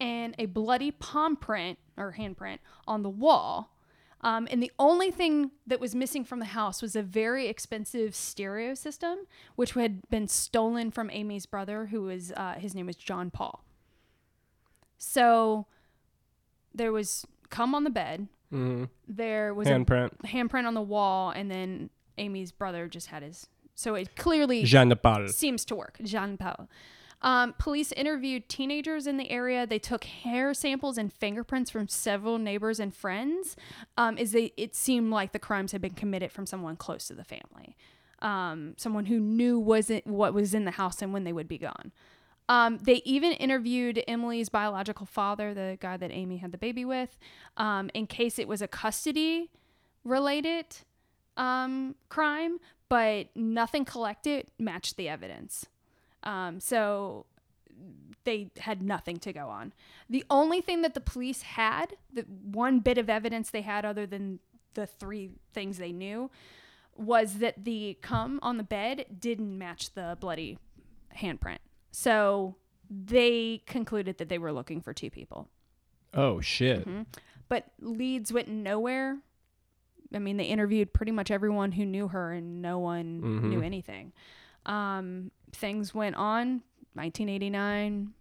and 0.00 0.34
a 0.38 0.46
bloody 0.46 0.90
palm 0.90 1.36
print 1.36 1.78
or 1.96 2.16
handprint 2.18 2.58
on 2.86 3.02
the 3.02 3.10
wall. 3.10 3.76
Um, 4.22 4.46
and 4.50 4.62
the 4.62 4.72
only 4.78 5.10
thing 5.10 5.52
that 5.66 5.80
was 5.80 5.94
missing 5.94 6.24
from 6.24 6.40
the 6.40 6.46
house 6.46 6.82
was 6.82 6.94
a 6.94 7.02
very 7.02 7.46
expensive 7.46 8.14
stereo 8.14 8.74
system, 8.74 9.20
which 9.56 9.72
had 9.72 10.08
been 10.10 10.28
stolen 10.28 10.90
from 10.90 11.10
Amy's 11.10 11.46
brother, 11.46 11.86
who 11.86 12.02
was 12.02 12.32
uh, 12.32 12.54
his 12.54 12.74
name 12.74 12.86
was 12.86 12.96
John 12.96 13.30
Paul. 13.30 13.64
So 14.98 15.66
there 16.74 16.92
was 16.92 17.24
cum 17.50 17.74
on 17.74 17.84
the 17.84 17.90
bed. 17.90 18.28
hmm 18.50 18.84
There 19.06 19.52
was 19.54 19.68
Handprint. 19.68 20.12
a 20.24 20.26
handprint 20.26 20.66
on 20.66 20.74
the 20.74 20.82
wall, 20.82 21.30
and 21.30 21.50
then 21.50 21.90
Amy's 22.18 22.52
brother 22.52 22.88
just 22.88 23.08
had 23.08 23.22
his. 23.22 23.46
So 23.74 23.94
it 23.94 24.14
clearly 24.16 24.64
Jeanne 24.64 24.88
de 24.90 24.96
Paul. 24.96 25.28
seems 25.28 25.64
to 25.66 25.74
work. 25.76 25.98
Jean 26.04 26.36
Paul. 26.36 26.68
Um, 27.22 27.54
police 27.58 27.92
interviewed 27.92 28.48
teenagers 28.48 29.06
in 29.06 29.18
the 29.18 29.30
area. 29.30 29.66
They 29.66 29.78
took 29.78 30.04
hair 30.04 30.54
samples 30.54 30.96
and 30.96 31.12
fingerprints 31.12 31.70
from 31.70 31.86
several 31.86 32.38
neighbors 32.38 32.80
and 32.80 32.94
friends. 32.94 33.56
Um, 33.98 34.16
as 34.16 34.32
they, 34.32 34.52
it 34.56 34.74
seemed 34.74 35.10
like 35.10 35.32
the 35.32 35.38
crimes 35.38 35.72
had 35.72 35.82
been 35.82 35.92
committed 35.92 36.32
from 36.32 36.46
someone 36.46 36.76
close 36.76 37.06
to 37.08 37.14
the 37.14 37.24
family, 37.24 37.76
um, 38.22 38.72
someone 38.78 39.04
who 39.06 39.20
knew 39.20 39.58
wasn't 39.58 40.06
what 40.06 40.32
was 40.32 40.54
in 40.54 40.64
the 40.64 40.70
house 40.72 41.02
and 41.02 41.12
when 41.12 41.24
they 41.24 41.32
would 41.32 41.48
be 41.48 41.58
gone. 41.58 41.92
Um, 42.50 42.78
they 42.78 43.00
even 43.04 43.30
interviewed 43.34 44.02
Emily's 44.08 44.48
biological 44.48 45.06
father, 45.06 45.54
the 45.54 45.78
guy 45.80 45.96
that 45.96 46.10
Amy 46.10 46.38
had 46.38 46.50
the 46.50 46.58
baby 46.58 46.84
with, 46.84 47.16
um, 47.56 47.90
in 47.94 48.08
case 48.08 48.40
it 48.40 48.48
was 48.48 48.60
a 48.60 48.66
custody 48.66 49.50
related 50.02 50.66
um, 51.36 51.94
crime, 52.08 52.58
but 52.88 53.28
nothing 53.36 53.84
collected 53.84 54.50
matched 54.58 54.96
the 54.96 55.08
evidence. 55.08 55.66
Um, 56.24 56.58
so 56.58 57.24
they 58.24 58.50
had 58.58 58.82
nothing 58.82 59.18
to 59.18 59.32
go 59.32 59.48
on. 59.48 59.72
The 60.10 60.24
only 60.28 60.60
thing 60.60 60.82
that 60.82 60.94
the 60.94 61.00
police 61.00 61.42
had, 61.42 61.94
the 62.12 62.22
one 62.22 62.80
bit 62.80 62.98
of 62.98 63.08
evidence 63.08 63.50
they 63.50 63.62
had 63.62 63.84
other 63.84 64.06
than 64.06 64.40
the 64.74 64.86
three 64.86 65.30
things 65.54 65.78
they 65.78 65.92
knew, 65.92 66.32
was 66.96 67.34
that 67.34 67.64
the 67.64 67.96
cum 68.02 68.40
on 68.42 68.56
the 68.56 68.64
bed 68.64 69.06
didn't 69.20 69.56
match 69.56 69.94
the 69.94 70.16
bloody 70.18 70.58
handprint. 71.16 71.58
So 71.90 72.56
they 72.88 73.62
concluded 73.66 74.18
that 74.18 74.28
they 74.28 74.38
were 74.38 74.52
looking 74.52 74.80
for 74.80 74.92
two 74.92 75.10
people. 75.10 75.48
Oh 76.14 76.40
shit. 76.40 76.80
Mm-hmm. 76.80 77.02
But 77.48 77.66
leads 77.80 78.32
went 78.32 78.48
nowhere. 78.48 79.18
I 80.12 80.18
mean, 80.18 80.36
they 80.36 80.44
interviewed 80.44 80.92
pretty 80.92 81.12
much 81.12 81.30
everyone 81.30 81.72
who 81.72 81.86
knew 81.86 82.08
her, 82.08 82.32
and 82.32 82.60
no 82.60 82.78
one 82.80 83.20
Mhm. 83.20 83.42
knew 83.44 83.60
anything. 83.62 84.12
Um, 84.66 85.30
things 85.52 85.94
went 85.94 86.16
on 86.16 86.62
1989, 86.94 88.12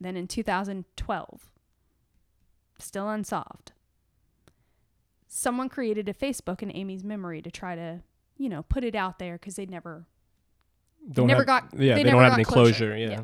then 0.00 0.16
in 0.16 0.28
2012, 0.28 1.50
still 2.78 3.08
unsolved. 3.10 3.72
Someone 5.26 5.68
created 5.68 6.08
a 6.08 6.14
Facebook 6.14 6.62
in 6.62 6.74
Amy's 6.74 7.04
memory 7.04 7.42
to 7.42 7.50
try 7.50 7.74
to, 7.74 8.02
you 8.36 8.48
know, 8.48 8.62
put 8.62 8.84
it 8.84 8.94
out 8.94 9.18
there 9.18 9.34
because 9.34 9.56
they'd 9.56 9.70
never 9.70 10.06
Don't 11.10 11.26
never 11.26 11.40
have- 11.40 11.46
got- 11.46 11.68
Yeah, 11.80 11.94
they 11.94 12.02
they, 12.04 12.10
don't 12.10 12.22
have 12.22 12.34
closure. 12.46 12.86
closure. 12.92 12.96
yeah. 12.96 13.08
Yeah. 13.10 13.20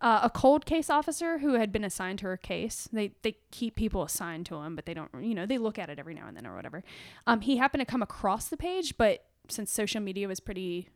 uh, 0.00 0.20
a 0.24 0.30
cold 0.30 0.64
case 0.64 0.88
officer 0.90 1.38
who 1.38 1.54
had 1.54 1.72
been 1.72 1.84
assigned 1.84 2.18
to 2.20 2.26
her 2.26 2.36
case. 2.36 2.88
They 2.92 3.12
they 3.22 3.36
keep 3.50 3.74
people 3.74 4.02
assigned 4.04 4.46
to 4.46 4.56
him, 4.56 4.76
but 4.76 4.86
they 4.86 4.94
don't, 4.94 5.10
you 5.20 5.34
know, 5.34 5.44
they 5.46 5.58
look 5.58 5.78
at 5.78 5.90
it 5.90 5.98
every 5.98 6.14
now 6.14 6.28
and 6.28 6.36
then 6.36 6.46
or 6.46 6.54
whatever. 6.54 6.84
Um, 7.26 7.40
he 7.40 7.56
happened 7.56 7.80
to 7.80 7.84
come 7.86 8.02
across 8.02 8.48
the 8.48 8.56
page, 8.56 8.96
but 8.96 9.24
since 9.48 9.70
social 9.72 10.00
media 10.00 10.28
was 10.28 10.40
pretty, 10.40 10.88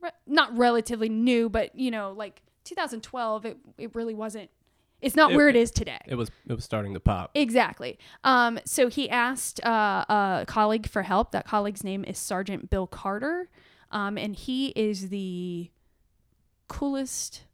re- 0.00 0.10
not 0.26 0.56
relatively 0.56 1.08
new, 1.08 1.48
but 1.48 1.74
you 1.74 1.90
know, 1.90 2.12
like 2.16 2.42
2012, 2.64 3.44
it 3.46 3.56
it 3.76 3.94
really 3.94 4.14
wasn't. 4.14 4.50
It's 5.00 5.14
not 5.16 5.30
It- 5.32 5.36
where 5.36 5.48
it 5.48 5.56
is 5.56 5.70
today. 5.70 5.98
It 6.06 6.14
was 6.16 6.30
it 6.48 6.54
was 6.54 6.64
starting 6.64 6.94
to 6.94 7.00
pop. 7.00 7.30
Exactly. 7.34 7.98
Um, 8.24 8.58
so 8.64 8.88
he 8.88 9.08
asked 9.10 9.64
uh, 9.64 10.04
a 10.08 10.44
colleague 10.46 10.88
for 10.88 11.02
help. 11.02 11.32
That 11.32 11.44
colleague's 11.46 11.82
name 11.82 12.04
is 12.04 12.18
Sergeant 12.18 12.68
Bill 12.70 12.86
Carter, 12.86 13.48
um, 13.90 14.18
and 14.18 14.34
he 14.36 14.68
is 14.68 15.08
the 15.08 15.70
coolest, 16.68 17.44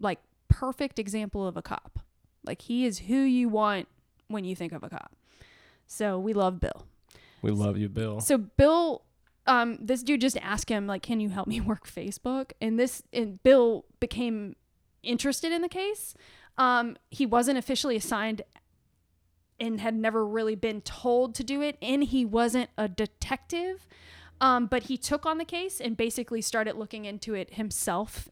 like 0.00 0.20
perfect 0.48 0.98
example 0.98 1.46
of 1.46 1.56
a 1.56 1.62
cop. 1.62 1.98
Like 2.44 2.62
he 2.62 2.86
is 2.86 3.00
who 3.00 3.16
you 3.16 3.48
want 3.48 3.88
when 4.28 4.44
you 4.44 4.56
think 4.56 4.72
of 4.72 4.82
a 4.82 4.88
cop. 4.88 5.12
So 5.86 6.18
we 6.18 6.32
love 6.32 6.60
Bill. 6.60 6.86
We 7.42 7.50
love 7.50 7.76
you, 7.76 7.88
Bill. 7.88 8.20
So 8.20 8.38
Bill, 8.38 9.02
um, 9.46 9.78
this 9.80 10.02
dude 10.02 10.20
just 10.20 10.36
asked 10.38 10.68
him 10.68 10.86
like, 10.86 11.02
"Can 11.02 11.20
you 11.20 11.30
help 11.30 11.46
me 11.46 11.60
work 11.72 11.86
Facebook?" 11.86 12.52
And 12.60 12.78
this 12.78 13.02
and 13.12 13.42
Bill 13.42 13.84
became 14.00 14.56
interested 15.02 15.52
in 15.52 15.62
the 15.62 15.68
case. 15.68 16.14
Um, 16.56 16.96
he 17.10 17.24
wasn't 17.24 17.58
officially 17.58 17.96
assigned 17.96 18.42
and 19.60 19.80
had 19.80 19.94
never 19.94 20.24
really 20.24 20.54
been 20.54 20.80
told 20.80 21.34
to 21.36 21.44
do 21.44 21.62
it, 21.62 21.76
and 21.82 22.04
he 22.04 22.24
wasn't 22.24 22.70
a 22.76 22.88
detective. 22.88 23.86
Um, 24.40 24.66
but 24.66 24.84
he 24.84 24.96
took 24.96 25.26
on 25.26 25.38
the 25.38 25.44
case 25.44 25.80
and 25.80 25.96
basically 25.96 26.40
started 26.40 26.76
looking 26.76 27.04
into 27.04 27.34
it 27.34 27.54
himself 27.54 28.28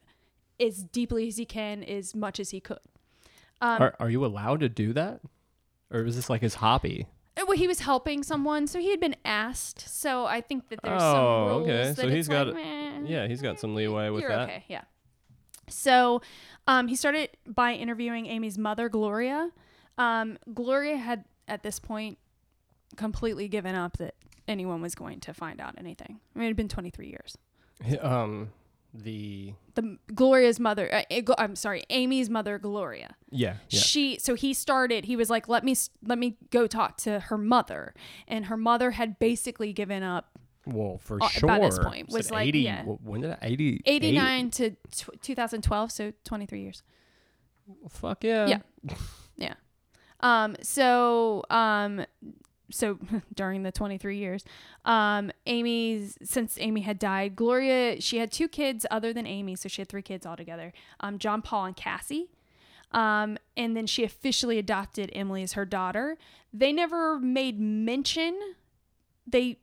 as 0.59 0.83
deeply 0.83 1.27
as 1.27 1.37
he 1.37 1.45
can, 1.45 1.83
as 1.83 2.15
much 2.15 2.39
as 2.39 2.51
he 2.51 2.59
could. 2.59 2.79
Um, 3.61 3.81
are 3.81 3.95
are 3.99 4.09
you 4.09 4.23
allowed 4.25 4.59
to 4.61 4.69
do 4.69 4.93
that, 4.93 5.19
or 5.91 6.05
is 6.05 6.15
this 6.15 6.29
like 6.29 6.41
his 6.41 6.55
hobby? 6.55 7.07
Uh, 7.35 7.43
Well, 7.47 7.57
he 7.57 7.67
was 7.67 7.81
helping 7.81 8.23
someone, 8.23 8.67
so 8.67 8.79
he 8.79 8.91
had 8.91 8.99
been 8.99 9.15
asked. 9.25 9.81
So 9.89 10.25
I 10.25 10.41
think 10.41 10.69
that 10.69 10.79
there's 10.83 11.01
Oh, 11.01 11.13
some 11.13 11.47
rules 11.57 11.67
okay. 11.69 11.93
So 12.01 12.09
he's 12.09 12.27
got 12.27 12.47
like, 12.47 12.65
Yeah, 13.05 13.27
he's 13.27 13.41
got 13.41 13.59
some 13.59 13.75
leeway 13.75 14.09
with 14.09 14.27
that. 14.27 14.41
okay, 14.49 14.63
yeah. 14.67 14.81
So 15.69 16.21
um, 16.67 16.87
he 16.87 16.95
started 16.95 17.29
by 17.45 17.73
interviewing 17.73 18.25
Amy's 18.27 18.57
mother, 18.57 18.89
Gloria. 18.89 19.49
Um, 19.97 20.37
Gloria 20.53 20.97
had 20.97 21.25
at 21.47 21.63
this 21.63 21.79
point 21.79 22.17
completely 22.95 23.47
given 23.47 23.75
up 23.75 23.97
that 23.97 24.15
anyone 24.47 24.81
was 24.81 24.95
going 24.95 25.19
to 25.21 25.33
find 25.33 25.59
out 25.61 25.75
anything. 25.77 26.19
I 26.35 26.39
mean, 26.39 26.45
it 26.45 26.49
had 26.49 26.57
been 26.57 26.67
23 26.69 27.07
years. 27.07 27.37
Um, 28.01 28.49
the 28.93 29.53
The 29.75 29.97
Gloria's 30.13 30.59
mother, 30.59 30.91
uh, 30.93 31.03
uh, 31.11 31.35
I'm 31.37 31.55
sorry, 31.55 31.83
Amy's 31.89 32.29
mother, 32.29 32.57
Gloria. 32.57 33.15
yeah 33.29 33.55
yeah 33.69 33.79
she 33.79 34.17
so 34.19 34.33
he 34.33 34.53
started 34.53 35.05
he 35.05 35.15
was 35.15 35.29
like 35.29 35.47
let 35.47 35.63
me 35.63 35.75
let 36.03 36.17
me 36.17 36.37
go 36.49 36.65
talk 36.67 36.97
to 36.97 37.19
her 37.19 37.37
mother 37.37 37.93
and 38.27 38.45
her 38.45 38.57
mother 38.57 38.91
had 38.91 39.19
basically 39.19 39.73
given 39.73 40.01
up 40.01 40.39
well 40.65 40.97
for 40.97 41.21
uh, 41.21 41.27
sure 41.27 41.47
by 41.47 41.59
this 41.59 41.77
point, 41.79 42.09
was 42.09 42.31
like, 42.31 42.47
80 42.47 42.59
yeah. 42.59 42.83
when 42.83 43.21
did 43.21 43.31
it 43.31 43.39
80 43.41 43.81
89 43.85 44.49
to 44.51 44.69
tw 44.91 45.21
2012 45.21 45.91
so 45.91 46.13
23 46.23 46.61
years 46.61 46.83
fuck 47.89 48.23
yeah 48.23 48.47
Yeah. 48.47 48.59
yeah 49.35 49.53
um 50.21 50.55
so 50.61 51.43
um 51.49 52.05
so 52.69 52.99
during 53.33 53.63
the 53.63 53.71
23 53.71 54.17
years 54.17 54.43
um 54.85 55.31
amy's 55.45 56.17
since 56.23 56.57
amy 56.59 56.81
had 56.81 56.99
died 56.99 57.35
gloria 57.35 57.99
she 58.01 58.17
had 58.17 58.31
two 58.31 58.47
kids 58.47 58.85
other 58.91 59.13
than 59.13 59.25
amy 59.25 59.55
so 59.55 59.69
she 59.69 59.81
had 59.81 59.89
three 59.89 60.01
kids 60.01 60.25
altogether 60.25 60.73
um 60.99 61.17
john 61.17 61.41
paul 61.41 61.65
and 61.65 61.75
cassie 61.75 62.29
um 62.91 63.37
and 63.55 63.75
then 63.75 63.85
she 63.85 64.03
officially 64.03 64.57
adopted 64.57 65.11
emily 65.13 65.43
as 65.43 65.53
her 65.53 65.65
daughter. 65.65 66.17
They 66.53 66.71
never 66.71 67.19
made 67.19 67.59
mention 67.59 68.39
they 69.25 69.59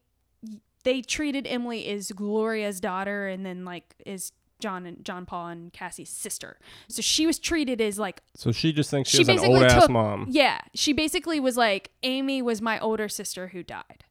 they 0.84 1.00
treated 1.00 1.46
emily 1.46 1.86
as 1.88 2.12
gloria's 2.12 2.80
daughter 2.80 3.26
and 3.26 3.44
then 3.44 3.64
like 3.64 3.94
is 4.04 4.32
john 4.60 4.86
and 4.86 5.04
john 5.04 5.26
paul 5.26 5.48
and 5.48 5.72
cassie's 5.72 6.08
sister 6.08 6.58
so 6.88 7.02
she 7.02 7.26
was 7.26 7.38
treated 7.38 7.80
as 7.80 7.98
like 7.98 8.22
so 8.34 8.52
she 8.52 8.72
just 8.72 8.90
thinks 8.90 9.10
she, 9.10 9.18
She 9.24 9.32
was 9.32 9.42
an 9.42 9.50
old 9.50 9.62
ass 9.62 9.88
mom 9.88 10.26
yeah, 10.30 10.60
she 10.74 10.92
basically 10.92 11.40
was 11.40 11.56
like 11.56 11.90
Amy 12.02 12.40
was 12.40 12.62
my 12.62 12.78
older 12.78 13.08
sister 13.08 13.48
who 13.48 13.62
died, 13.62 14.04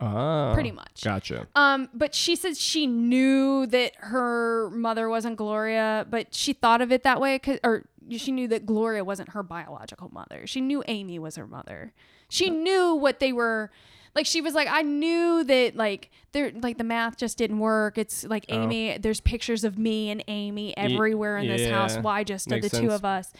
ah 0.00 0.52
pretty 0.54 0.70
much. 0.70 1.02
gotcha 1.02 1.46
Um, 1.54 1.88
but 1.92 2.14
she 2.14 2.36
said 2.36 2.56
she 2.56 2.86
knew 2.86 3.66
that 3.66 3.92
her 3.98 4.70
mother 4.70 5.08
wasn't 5.08 5.36
Gloria, 5.36 6.06
but 6.08 6.34
she 6.34 6.52
thought 6.52 6.80
of 6.80 6.92
it 6.92 7.02
that 7.02 7.20
way, 7.20 7.38
cause, 7.38 7.58
or 7.64 7.84
she 8.10 8.30
knew 8.32 8.48
that 8.48 8.64
Gloria 8.64 9.04
wasn't 9.04 9.30
her 9.30 9.42
biological 9.42 10.08
mother. 10.10 10.46
She 10.46 10.60
knew 10.60 10.82
Amy 10.88 11.18
was 11.18 11.36
her 11.36 11.46
mother. 11.46 11.92
She 12.30 12.48
knew 12.48 12.94
what 12.94 13.18
they 13.20 13.32
were. 13.32 13.70
Like 14.14 14.26
she 14.26 14.40
was 14.40 14.54
like, 14.54 14.68
I 14.70 14.82
knew 14.82 15.44
that 15.44 15.76
like 15.76 16.10
there 16.32 16.52
like 16.62 16.78
the 16.78 16.84
math 16.84 17.16
just 17.16 17.38
didn't 17.38 17.58
work. 17.58 17.98
It's 17.98 18.24
like 18.24 18.44
Oh. 18.48 18.62
Amy. 18.62 18.98
There's 18.98 19.20
pictures 19.20 19.64
of 19.64 19.78
me 19.78 20.10
and 20.10 20.22
Amy 20.28 20.76
everywhere 20.76 21.38
in 21.38 21.46
this 21.48 21.70
house. 21.70 21.96
Why 21.98 22.24
just 22.24 22.48
Makes 22.48 22.70
the 22.70 22.80
two 22.80 22.90
of 22.90 23.04
us? 23.04 23.32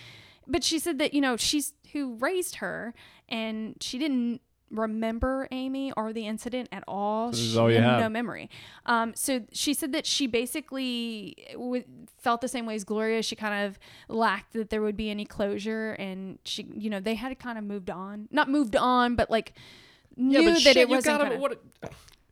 But 0.46 0.64
she 0.64 0.78
said 0.78 0.98
that 0.98 1.12
you 1.14 1.20
know 1.20 1.36
she's 1.36 1.74
who 1.92 2.14
raised 2.16 2.56
her, 2.56 2.94
and 3.28 3.76
she 3.80 3.98
didn't 3.98 4.40
remember 4.70 5.48
Amy 5.50 5.92
or 5.92 6.12
the 6.12 6.26
incident 6.26 6.68
at 6.72 6.84
all. 6.86 7.30
This 7.30 7.40
is 7.40 7.52
She 7.52 7.58
all 7.58 7.68
had 7.70 8.00
no 8.00 8.08
memory. 8.10 8.50
Um, 8.84 9.14
so 9.14 9.44
she 9.50 9.72
said 9.72 9.92
that 9.92 10.04
she 10.04 10.26
basically 10.26 11.36
w- 11.52 11.84
felt 12.18 12.42
the 12.42 12.48
same 12.48 12.66
way 12.66 12.74
as 12.74 12.84
Gloria. 12.84 13.22
She 13.22 13.34
kind 13.36 13.66
of 13.66 13.78
lacked 14.08 14.52
that 14.52 14.68
there 14.70 14.82
would 14.82 14.96
be 14.96 15.10
any 15.10 15.24
closure, 15.24 15.92
and 15.92 16.38
she, 16.44 16.66
you 16.76 16.90
know, 16.90 17.00
they 17.00 17.14
had 17.14 17.38
kind 17.38 17.56
of 17.58 17.64
moved 17.64 17.88
on, 17.90 18.28
not 18.30 18.50
moved 18.50 18.76
on, 18.76 19.14
but 19.16 19.30
like 19.30 19.54
knew 20.18 20.40
yeah, 20.40 20.44
but 20.50 20.54
that 20.54 20.60
shit, 20.62 20.76
it 20.76 20.88
wasn't 20.88 21.18
gotta, 21.18 21.36
what, 21.38 21.62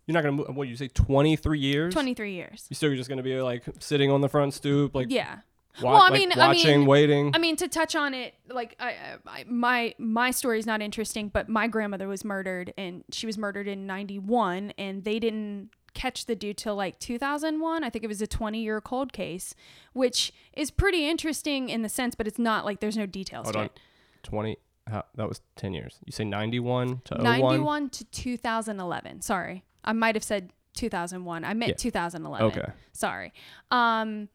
you're 0.07 0.12
not 0.14 0.23
gonna 0.23 0.33
move 0.33 0.55
what 0.57 0.69
you 0.69 0.76
say 0.76 0.88
23 0.88 1.59
years 1.59 1.93
23 1.95 2.33
years. 2.35 2.66
you 2.69 2.75
still 2.76 2.95
just 2.95 3.09
gonna 3.09 3.23
be 3.23 3.40
like 3.40 3.64
sitting 3.78 4.11
on 4.11 4.21
the 4.21 4.28
front 4.28 4.52
stoop 4.55 4.95
like 4.95 5.07
Yeah. 5.11 5.38
wa- 5.83 5.93
Well, 5.95 6.02
I 6.02 6.11
mean, 6.11 6.31
like, 6.37 6.57
mean- 6.57 6.66
I 6.66 6.76
mean- 6.76 6.87
waiting 6.87 7.33
I 7.35 7.38
mean, 7.38 7.57
to 7.57 7.69
touch 7.69 7.95
on 7.97 8.12
it, 8.14 8.35
like 8.49 8.76
I, 8.81 8.95
I, 9.26 9.45
my 9.49 9.95
my 9.99 10.31
story 10.31 10.59
is 10.59 10.66
not 10.66 10.81
interesting, 10.83 11.28
but 11.28 11.49
my 11.49 11.66
grandmother 11.66 12.09
was 12.09 12.25
murdered, 12.25 12.73
and 12.78 13.05
she 13.12 13.26
was 13.26 13.37
murdered 13.38 13.69
in 13.69 13.87
'91, 13.87 14.73
and 14.78 15.05
they 15.05 15.19
didn't 15.19 15.71
catch 15.95 16.26
the 16.26 16.37
dude 16.37 16.59
till 16.59 16.76
like 16.76 16.99
2001. 16.99 17.83
I 17.83 17.88
think 17.90 18.05
it 18.05 18.09
was 18.09 18.21
a 18.21 18.26
20 18.26 18.62
year 18.62 18.81
cold 18.83 19.12
case, 19.14 19.55
which 19.95 20.31
is 20.52 20.71
pretty 20.71 21.09
interesting 21.09 21.69
in 21.71 21.81
the 21.83 21.88
sense, 21.88 22.14
but 22.14 22.26
it's 22.26 22.38
not 22.38 22.64
like 22.66 22.81
there's 22.81 22.97
no 22.99 23.07
details 23.07 23.45
hold 23.47 23.55
to 23.55 23.59
on 23.61 23.64
it. 23.66 23.81
20 24.23 24.59
how, 24.87 25.05
that 25.16 25.28
was 25.28 25.40
10 25.57 25.73
years 25.75 25.99
you 26.05 26.12
say 26.12 26.25
91 26.25 27.00
to 27.05 27.14
01 27.16 27.23
91 27.25 27.88
to 27.90 28.05
2011. 28.05 29.21
Sorry, 29.23 29.64
I 29.85 29.93
might 29.93 30.14
have 30.14 30.25
said 30.25 30.50
2001. 30.75 31.45
I 31.45 31.55
meant 31.55 31.71
Yeah. 31.71 31.75
2011. 31.76 32.47
okay 32.47 32.73
sorry 32.93 33.33
um 33.71 34.28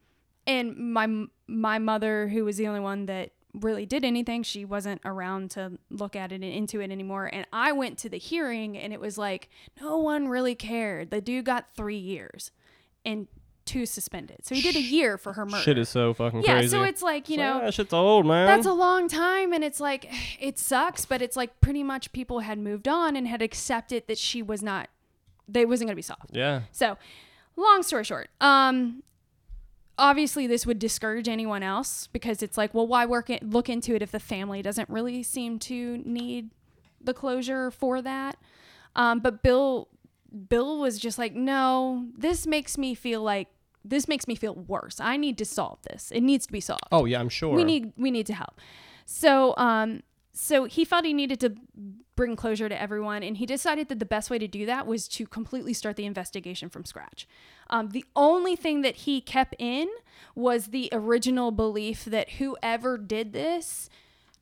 and 0.46 0.76
my 0.76 1.06
my 1.46 1.78
mother 1.78 2.28
who 2.28 2.44
was 2.44 2.56
the 2.56 2.66
only 2.66 2.80
one 2.80 3.06
that 3.06 3.30
really 3.54 3.84
did 3.86 4.04
anything 4.04 4.42
she 4.42 4.64
wasn't 4.64 5.00
around 5.04 5.50
to 5.52 5.78
look 5.90 6.16
at 6.16 6.32
it 6.32 6.36
and 6.36 6.44
into 6.44 6.80
it 6.80 6.90
anymore 6.90 7.28
and 7.32 7.46
i 7.52 7.70
went 7.70 7.98
to 7.98 8.08
the 8.08 8.16
hearing 8.16 8.78
and 8.78 8.92
it 8.94 9.00
was 9.00 9.18
like 9.18 9.50
no 9.80 9.98
one 9.98 10.26
really 10.28 10.54
cared 10.54 11.10
the 11.10 11.20
dude 11.20 11.44
got 11.44 11.66
three 11.76 11.98
years 11.98 12.50
and 13.04 13.28
two 13.64 13.86
suspended. 13.86 14.38
So 14.44 14.54
he 14.54 14.60
did 14.60 14.76
a 14.76 14.80
year 14.80 15.16
for 15.18 15.32
her 15.34 15.44
murder 15.46 15.62
shit 15.62 15.78
is 15.78 15.88
so 15.88 16.12
fucking 16.14 16.42
yeah 16.42 16.54
crazy. 16.58 16.76
Yeah, 16.76 16.82
so 16.82 16.88
it's 16.88 17.02
like 17.02 17.28
you 17.28 17.34
It's 17.34 17.40
like, 17.42 17.54
know 17.62 17.66
"Ah, 17.66 17.70
shit's 17.70 17.92
old 17.92 18.26
man. 18.26 18.46
that's 18.46 18.66
a 18.66 18.72
long 18.72 19.08
time 19.08 19.52
and 19.52 19.62
it's 19.62 19.80
like 19.80 20.10
it 20.40 20.58
sucks 20.58 21.04
but 21.04 21.22
it's 21.22 21.36
like 21.36 21.60
pretty 21.60 21.82
much 21.82 22.12
people 22.12 22.40
had 22.40 22.58
moved 22.58 22.88
on 22.88 23.14
and 23.16 23.26
had 23.28 23.42
accepted 23.42 24.04
that 24.08 24.18
she 24.18 24.42
was 24.42 24.62
not 24.62 24.88
they 25.48 25.64
wasn't 25.66 25.86
going 25.88 25.92
to 25.92 25.96
be 25.96 26.02
soft. 26.02 26.30
yeah. 26.30 26.62
So, 26.72 26.96
long 27.56 27.82
story 27.82 28.04
short, 28.04 28.30
um, 28.40 29.02
obviously 29.98 30.46
this 30.46 30.64
would 30.66 30.78
discourage 30.78 31.28
anyone 31.28 31.62
else 31.62 32.06
because 32.12 32.42
it's 32.42 32.56
like, 32.56 32.72
well, 32.72 32.86
why 32.86 33.04
work 33.06 33.28
it, 33.28 33.42
look 33.48 33.68
into 33.68 33.94
it 33.94 34.02
if 34.02 34.10
the 34.12 34.20
family 34.20 34.62
doesn't 34.62 34.88
really 34.88 35.22
seem 35.22 35.58
to 35.58 36.00
need 36.04 36.50
the 37.00 37.12
closure 37.12 37.70
for 37.70 38.00
that? 38.02 38.36
Um, 38.96 39.20
but 39.20 39.42
Bill, 39.42 39.88
Bill 40.48 40.78
was 40.78 40.98
just 40.98 41.18
like, 41.18 41.34
no, 41.34 42.06
this 42.16 42.46
makes 42.46 42.78
me 42.78 42.94
feel 42.94 43.20
like 43.22 43.48
this 43.84 44.08
makes 44.08 44.28
me 44.28 44.34
feel 44.34 44.54
worse. 44.54 45.00
I 45.00 45.16
need 45.16 45.38
to 45.38 45.44
solve 45.44 45.78
this. 45.82 46.10
It 46.10 46.22
needs 46.22 46.46
to 46.46 46.52
be 46.52 46.60
solved 46.60 46.82
oh 46.90 47.04
yeah 47.04 47.20
i'm 47.20 47.28
sure 47.28 47.54
we 47.54 47.64
need 47.64 47.92
we 47.96 48.10
need 48.10 48.26
to 48.26 48.34
help 48.34 48.60
so 49.06 49.54
um 49.56 50.02
so 50.34 50.64
he 50.64 50.84
felt 50.84 51.04
he 51.04 51.12
needed 51.12 51.40
to 51.40 51.54
bring 52.16 52.36
closure 52.36 52.68
to 52.68 52.80
everyone, 52.80 53.22
and 53.22 53.36
he 53.36 53.46
decided 53.46 53.88
that 53.88 53.98
the 53.98 54.06
best 54.06 54.30
way 54.30 54.38
to 54.38 54.48
do 54.48 54.64
that 54.64 54.86
was 54.86 55.08
to 55.08 55.26
completely 55.26 55.74
start 55.74 55.96
the 55.96 56.06
investigation 56.06 56.68
from 56.68 56.84
scratch. 56.84 57.28
Um, 57.68 57.90
the 57.90 58.04
only 58.16 58.56
thing 58.56 58.82
that 58.82 58.96
he 58.96 59.20
kept 59.20 59.54
in 59.58 59.88
was 60.34 60.68
the 60.68 60.88
original 60.92 61.50
belief 61.50 62.04
that 62.06 62.32
whoever 62.32 62.96
did 62.96 63.32
this 63.32 63.90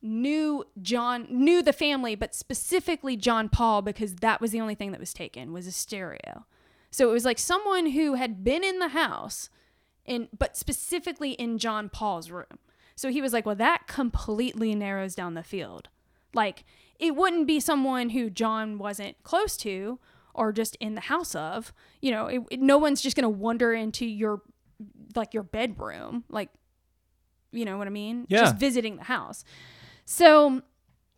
knew 0.01 0.63
John 0.81 1.27
knew 1.29 1.61
the 1.61 1.73
family, 1.73 2.15
but 2.15 2.33
specifically 2.33 3.17
John 3.17 3.49
Paul 3.49 3.81
because 3.81 4.15
that 4.17 4.39
was 4.39 4.51
the 4.51 4.61
only 4.61 4.75
thing 4.75 4.91
that 4.91 4.99
was 4.99 5.13
taken 5.13 5.51
was 5.51 5.67
a 5.67 5.71
stereo. 5.71 6.45
So 6.91 7.09
it 7.09 7.13
was 7.13 7.25
like 7.25 7.39
someone 7.39 7.87
who 7.91 8.15
had 8.15 8.43
been 8.43 8.63
in 8.63 8.79
the 8.79 8.89
house, 8.89 9.49
in 10.05 10.27
but 10.37 10.57
specifically 10.57 11.31
in 11.31 11.57
John 11.57 11.89
Paul's 11.89 12.29
room. 12.29 12.59
So 12.95 13.09
he 13.09 13.21
was 13.21 13.33
like, 13.33 13.45
well, 13.45 13.55
that 13.55 13.87
completely 13.87 14.75
narrows 14.75 15.15
down 15.15 15.33
the 15.33 15.43
field. 15.43 15.89
Like, 16.33 16.65
it 16.99 17.15
wouldn't 17.15 17.47
be 17.47 17.59
someone 17.59 18.09
who 18.11 18.29
John 18.29 18.77
wasn't 18.77 19.21
close 19.23 19.57
to 19.57 19.99
or 20.33 20.51
just 20.51 20.75
in 20.79 20.95
the 20.95 21.01
house 21.01 21.33
of. 21.33 21.73
You 22.01 22.11
know, 22.11 22.27
it, 22.27 22.41
it- 22.51 22.61
no 22.61 22.77
one's 22.77 23.01
just 23.01 23.15
going 23.15 23.23
to 23.23 23.29
wander 23.29 23.73
into 23.73 24.05
your, 24.05 24.41
like, 25.15 25.33
your 25.33 25.43
bedroom. 25.43 26.25
Like, 26.29 26.49
you 27.51 27.65
know 27.65 27.77
what 27.77 27.87
I 27.87 27.89
mean? 27.91 28.27
Yeah. 28.29 28.41
Just 28.41 28.57
visiting 28.57 28.97
the 28.97 29.03
house. 29.05 29.43
So, 30.05 30.61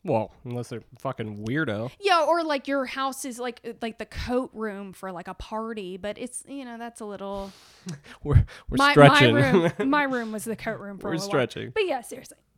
Well, 0.05 0.33
unless 0.43 0.67
they're 0.67 0.83
fucking 0.99 1.45
weirdo. 1.45 1.91
yeah, 1.99 2.25
or 2.27 2.43
like 2.43 2.67
your 2.67 2.85
house 2.85 3.23
is 3.23 3.39
like 3.39 3.77
like 3.81 3.99
the 3.99 4.05
coat 4.05 4.51
room 4.53 4.91
for 4.91 5.11
like 5.11 5.29
a 5.29 5.33
party, 5.33 5.95
but 5.97 6.17
it's 6.17 6.43
you 6.47 6.65
know 6.65 6.77
that's 6.77 6.99
a 6.99 7.05
little 7.05 7.51
We're 8.23 8.45
we're 8.69 8.77
my, 8.77 8.91
stretching. 8.91 9.35
My 9.35 9.51
room, 9.51 9.71
my 9.89 10.03
room 10.03 10.31
was 10.31 10.43
the 10.43 10.55
coat 10.55 10.79
room 10.79 10.97
for 10.97 11.07
a 11.07 11.11
party. 11.11 11.19
We're 11.19 11.23
a 11.23 11.27
stretching. 11.27 11.63
While. 11.67 11.71
But 11.75 11.87
yeah, 11.87 12.01
seriously. 12.01 12.37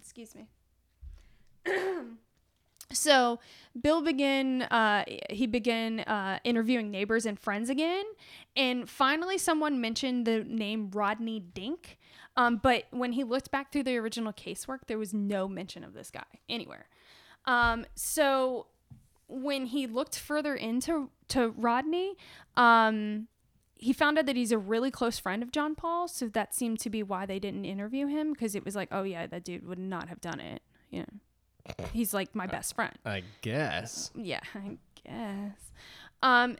Excuse 0.00 0.34
me. 0.34 0.48
so 2.92 3.38
Bill 3.80 4.02
began. 4.02 4.62
Uh, 4.62 5.04
he 5.30 5.46
began 5.46 6.00
uh, 6.00 6.38
interviewing 6.44 6.90
neighbors 6.90 7.26
and 7.26 7.38
friends 7.38 7.68
again, 7.70 8.04
and 8.56 8.88
finally, 8.88 9.38
someone 9.38 9.80
mentioned 9.80 10.26
the 10.26 10.44
name 10.44 10.90
Rodney 10.90 11.40
Dink. 11.40 11.98
Um, 12.38 12.60
but 12.62 12.84
when 12.92 13.12
he 13.12 13.24
looked 13.24 13.50
back 13.50 13.72
through 13.72 13.82
the 13.82 13.96
original 13.96 14.32
casework, 14.32 14.86
there 14.86 14.96
was 14.96 15.12
no 15.12 15.48
mention 15.48 15.82
of 15.82 15.92
this 15.92 16.08
guy 16.08 16.22
anywhere. 16.48 16.86
Um, 17.46 17.84
so 17.96 18.66
when 19.26 19.66
he 19.66 19.88
looked 19.88 20.16
further 20.16 20.54
into 20.54 21.10
to 21.28 21.48
Rodney, 21.56 22.14
um, 22.56 23.26
he 23.74 23.92
found 23.92 24.18
out 24.18 24.26
that 24.26 24.36
he's 24.36 24.52
a 24.52 24.58
really 24.58 24.92
close 24.92 25.18
friend 25.18 25.42
of 25.42 25.50
John 25.50 25.74
Paul, 25.74 26.06
so 26.06 26.28
that 26.28 26.54
seemed 26.54 26.78
to 26.80 26.90
be 26.90 27.02
why 27.02 27.26
they 27.26 27.40
didn't 27.40 27.64
interview 27.64 28.06
him 28.06 28.32
because 28.32 28.54
it 28.54 28.64
was 28.64 28.76
like, 28.76 28.88
oh 28.92 29.02
yeah, 29.02 29.26
that 29.26 29.42
dude 29.42 29.66
would 29.66 29.78
not 29.80 30.08
have 30.08 30.20
done 30.20 30.38
it. 30.38 30.62
You 30.90 31.00
know, 31.00 31.86
he's 31.92 32.14
like 32.14 32.36
my 32.36 32.46
best 32.46 32.76
friend. 32.76 32.96
I 33.04 33.24
guess. 33.42 34.12
Yeah, 34.14 34.40
I 34.54 34.78
guess. 35.04 35.72
Um, 36.22 36.56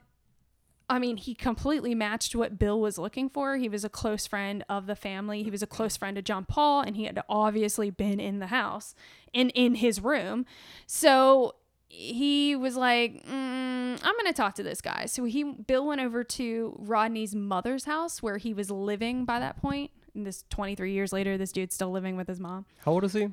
I 0.90 0.99
mean, 0.99 1.18
he 1.18 1.35
completely 1.35 1.95
matched 1.95 2.35
what 2.35 2.59
Bill 2.59 2.80
was 2.80 2.97
looking 2.97 3.28
for. 3.28 3.57
He 3.57 3.68
was 3.68 3.85
a 3.85 3.88
close 3.88 4.26
friend 4.26 4.64
of 4.68 4.87
the 4.87 4.97
family. 4.97 5.42
He 5.42 5.50
was 5.50 5.62
a 5.62 5.66
close 5.66 5.97
friend 5.97 6.16
of 6.16 6.25
John 6.25 6.45
Paul, 6.47 6.80
and 6.80 6.97
he 6.97 7.04
had 7.04 7.23
obviously 7.28 7.90
been 7.90 8.18
in 8.21 8.38
the 8.38 8.47
house 8.47 8.95
and 9.35 9.50
in 9.54 9.76
his 9.76 10.00
room. 10.00 10.47
So 10.87 11.57
he 11.88 12.57
was 12.57 12.76
like, 12.76 13.26
mm, 13.26 13.30
"I'm 13.30 13.99
going 13.99 14.26
to 14.26 14.33
talk 14.33 14.54
to 14.54 14.62
this 14.62 14.80
guy." 14.80 15.07
So 15.07 15.25
he 15.25 15.45
Bill 15.45 15.87
went 15.87 16.00
over 16.00 16.25
to 16.25 16.75
Rodney's 16.78 17.35
mother's 17.35 17.85
house 17.85 18.23
where 18.23 18.38
he 18.38 18.54
was 18.54 18.71
living 18.71 19.25
by 19.25 19.38
that 19.40 19.61
point. 19.61 19.90
And 20.14 20.26
this 20.26 20.45
23 20.49 20.92
years 20.92 21.12
later, 21.12 21.37
this 21.37 21.52
dude's 21.52 21.75
still 21.75 21.90
living 21.90 22.16
with 22.16 22.28
his 22.28 22.40
mom. 22.40 22.64
How 22.78 22.92
old 22.92 23.04
is 23.04 23.12
he? 23.12 23.28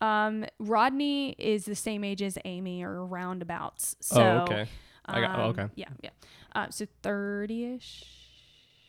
Um, 0.00 0.46
Rodney 0.58 1.34
is 1.38 1.64
the 1.64 1.74
same 1.74 2.04
age 2.04 2.22
as 2.22 2.38
Amy 2.44 2.82
or 2.82 3.04
roundabouts. 3.04 3.96
So, 4.00 4.22
oh, 4.22 4.42
okay. 4.42 4.66
I 5.06 5.20
got. 5.20 5.38
oh, 5.38 5.42
um, 5.44 5.50
okay. 5.50 5.66
Yeah, 5.74 5.88
yeah. 6.02 6.10
Uh, 6.54 6.66
so 6.70 6.86
30 7.02 7.74
ish. 7.74 8.04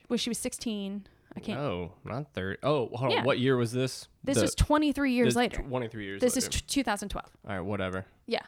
Well, 0.10 0.18
she 0.18 0.30
was 0.30 0.38
16. 0.40 1.08
I 1.36 1.40
can't. 1.40 1.60
No, 1.62 1.94
not 2.04 2.34
thirty. 2.34 2.58
Oh, 2.62 2.90
hold 2.94 3.14
Yeah. 3.14 3.20
on. 3.20 3.26
What 3.26 3.40
year 3.40 3.56
was 3.56 3.72
this? 3.72 4.10
This 4.22 4.36
The- 4.36 4.42
was 4.42 4.56
23 4.56 5.14
years 5.14 5.34
later. 5.36 5.62
Twenty-three 5.62 6.04
years. 6.04 6.20
This 6.20 6.36
later. 6.36 6.50
is 6.50 6.62
t- 6.62 6.66
2012. 6.68 7.26
All 7.48 7.52
right. 7.56 7.62
Whatever. 7.62 8.06
Yeah. 8.28 8.42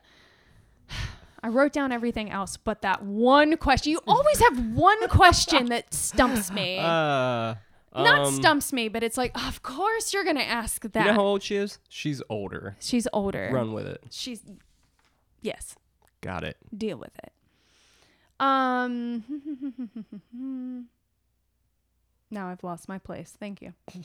I 1.42 1.48
wrote 1.48 1.72
down 1.74 1.92
everything 1.94 2.30
else, 2.30 2.58
but 2.58 2.82
that 2.82 3.04
one 3.04 3.56
question. 3.58 3.92
You 3.92 4.02
always 4.08 4.40
have 4.40 4.74
one 4.76 5.08
question 5.10 5.68
that 5.68 5.94
stumps 5.94 6.52
me. 6.52 6.80
Uh. 6.80 7.56
Not 7.96 8.26
um, 8.28 8.34
stumps 8.34 8.74
me, 8.74 8.88
but 8.90 9.04
it's 9.04 9.18
like, 9.18 9.32
of 9.48 9.62
course 9.62 10.14
you're 10.14 10.24
going 10.24 10.38
to 10.38 10.44
ask 10.46 10.82
that. 10.92 11.00
You 11.06 11.12
know 11.12 11.14
how 11.14 11.22
old 11.26 11.44
she 11.44 11.56
is? 11.58 11.78
She's 11.90 12.24
older. 12.28 12.76
She's 12.80 13.08
older. 13.14 13.50
Run 13.54 13.72
with 13.72 13.86
it. 13.86 14.04
She's, 14.10 14.42
yes. 15.42 15.76
Got 16.22 16.44
it. 16.44 16.58
deal 16.76 16.98
with 16.98 17.16
it. 17.24 17.32
Um. 18.44 19.24
now 22.32 22.50
I've 22.50 22.64
lost 22.64 22.88
my 22.90 22.98
place. 22.98 23.34
Thank 23.40 23.62
you. 23.62 23.74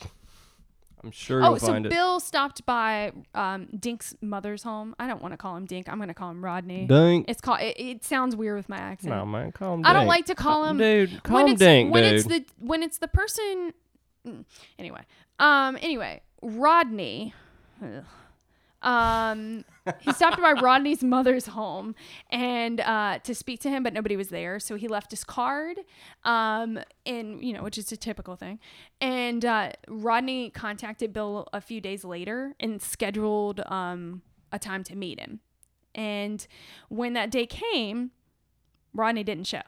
I'm 1.01 1.11
sure 1.11 1.41
Oh, 1.43 1.57
so 1.57 1.67
find 1.67 1.85
it. 1.85 1.89
Bill 1.89 2.19
stopped 2.19 2.65
by 2.65 3.13
um, 3.33 3.67
Dink's 3.73 4.15
mother's 4.21 4.63
home. 4.63 4.93
I 4.99 5.07
don't 5.07 5.21
want 5.21 5.31
to 5.33 5.37
call 5.37 5.55
him 5.55 5.65
Dink. 5.65 5.87
I'm 5.87 5.95
going 5.97 6.09
to 6.09 6.13
call 6.13 6.29
him 6.29 6.43
Rodney. 6.43 6.87
Dink. 6.87 7.25
It's 7.29 7.39
called. 7.39 7.61
It, 7.61 7.79
it 7.79 8.03
sounds 8.03 8.35
weird 8.35 8.57
with 8.57 8.67
my 8.67 8.75
accent. 8.77 9.13
No 9.15 9.25
man, 9.25 9.53
call 9.53 9.75
him. 9.75 9.85
I 9.85 9.93
don't 9.93 10.07
like 10.07 10.25
to 10.25 10.35
call 10.35 10.65
him 10.65 10.77
Dude, 10.77 11.23
call 11.23 11.35
when 11.35 11.47
him 11.47 11.53
it's 11.53 11.59
Dink, 11.59 11.93
when 11.93 12.03
dude. 12.03 12.13
it's 12.15 12.25
the 12.27 12.45
when 12.59 12.83
it's 12.83 12.97
the 12.97 13.07
person. 13.07 13.73
mm, 14.27 14.43
Anyway, 14.77 15.01
um, 15.39 15.77
anyway, 15.81 16.21
Rodney. 16.41 17.33
ugh. 17.81 18.03
Um, 18.81 19.63
he 19.99 20.11
stopped 20.13 20.41
by 20.41 20.53
Rodney's 20.53 21.03
mother's 21.03 21.47
home 21.47 21.95
and 22.29 22.79
uh, 22.81 23.19
to 23.23 23.35
speak 23.35 23.59
to 23.61 23.69
him, 23.69 23.83
but 23.83 23.93
nobody 23.93 24.15
was 24.15 24.29
there. 24.29 24.59
So 24.59 24.75
he 24.75 24.87
left 24.87 25.11
his 25.11 25.23
card, 25.23 25.77
um, 26.23 26.79
and 27.05 27.43
you 27.43 27.53
know, 27.53 27.63
which 27.63 27.77
is 27.77 27.91
a 27.91 27.97
typical 27.97 28.35
thing. 28.35 28.59
And 29.01 29.43
uh, 29.45 29.71
Rodney 29.87 30.49
contacted 30.49 31.13
Bill 31.13 31.47
a 31.53 31.61
few 31.61 31.81
days 31.81 32.03
later 32.03 32.55
and 32.59 32.81
scheduled 32.81 33.61
um, 33.67 34.21
a 34.51 34.59
time 34.59 34.83
to 34.85 34.95
meet 34.95 35.19
him. 35.19 35.39
And 35.95 36.45
when 36.89 37.13
that 37.13 37.31
day 37.31 37.45
came, 37.45 38.11
Rodney 38.93 39.23
didn't 39.23 39.47
show. 39.47 39.61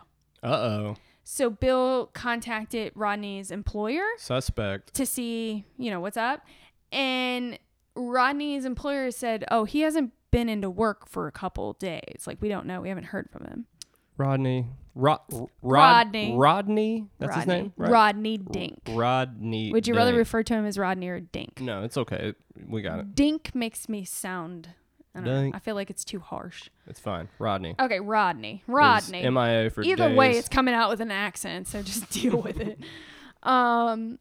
Uh 0.43 0.47
oh. 0.47 0.95
So 1.23 1.49
Bill 1.49 2.09
contacted 2.13 2.93
Rodney's 2.95 3.51
employer 3.51 4.03
Suspect. 4.17 4.93
to 4.95 5.05
see, 5.05 5.65
you 5.77 5.91
know, 5.91 5.99
what's 5.99 6.17
up. 6.17 6.45
And 6.91 7.57
Rodney's 7.95 8.65
employer 8.65 9.11
said, 9.11 9.45
"Oh, 9.51 9.65
he 9.65 9.81
hasn't 9.81 10.13
been 10.31 10.49
into 10.49 10.69
work 10.69 11.07
for 11.07 11.27
a 11.27 11.31
couple 11.31 11.73
days. 11.73 12.25
Like 12.25 12.41
we 12.41 12.49
don't 12.49 12.65
know. 12.65 12.81
We 12.81 12.89
haven't 12.89 13.05
heard 13.05 13.29
from 13.31 13.45
him." 13.45 13.65
Rodney. 14.17 14.67
Rod, 14.93 15.19
Rod, 15.31 15.49
Rodney. 15.61 16.35
Rodney. 16.35 17.07
That's 17.17 17.29
Rodney. 17.29 17.39
his 17.39 17.47
name. 17.47 17.73
Right? 17.77 17.91
Rodney 17.91 18.37
Dink. 18.37 18.81
Rodney. 18.89 19.71
Would 19.71 19.87
you 19.87 19.95
rather 19.95 20.13
refer 20.13 20.43
to 20.43 20.53
him 20.53 20.65
as 20.65 20.77
Rodney 20.77 21.07
or 21.07 21.21
Dink? 21.21 21.61
No, 21.61 21.83
it's 21.83 21.97
okay. 21.97 22.33
We 22.67 22.81
got 22.81 22.99
it. 22.99 23.15
Dink 23.15 23.55
makes 23.55 23.87
me 23.87 24.03
sound. 24.03 24.69
I, 25.15 25.19
don't 25.19 25.25
know, 25.25 25.51
I 25.53 25.59
feel 25.59 25.75
like 25.75 25.89
it's 25.89 26.05
too 26.05 26.19
harsh. 26.19 26.69
It's 26.87 26.99
fine. 26.99 27.29
Rodney. 27.39 27.75
Okay, 27.79 27.99
Rodney. 27.99 28.63
Is 28.63 28.67
Rodney. 28.67 29.29
MIA 29.29 29.69
for 29.69 29.81
Either 29.81 30.13
way, 30.13 30.37
it's 30.37 30.47
coming 30.47 30.73
out 30.73 30.89
with 30.89 31.01
an 31.01 31.11
accent, 31.11 31.67
so 31.67 31.81
just 31.81 32.09
deal 32.11 32.41
with 32.41 32.59
it. 32.59 32.79
Um, 33.43 34.19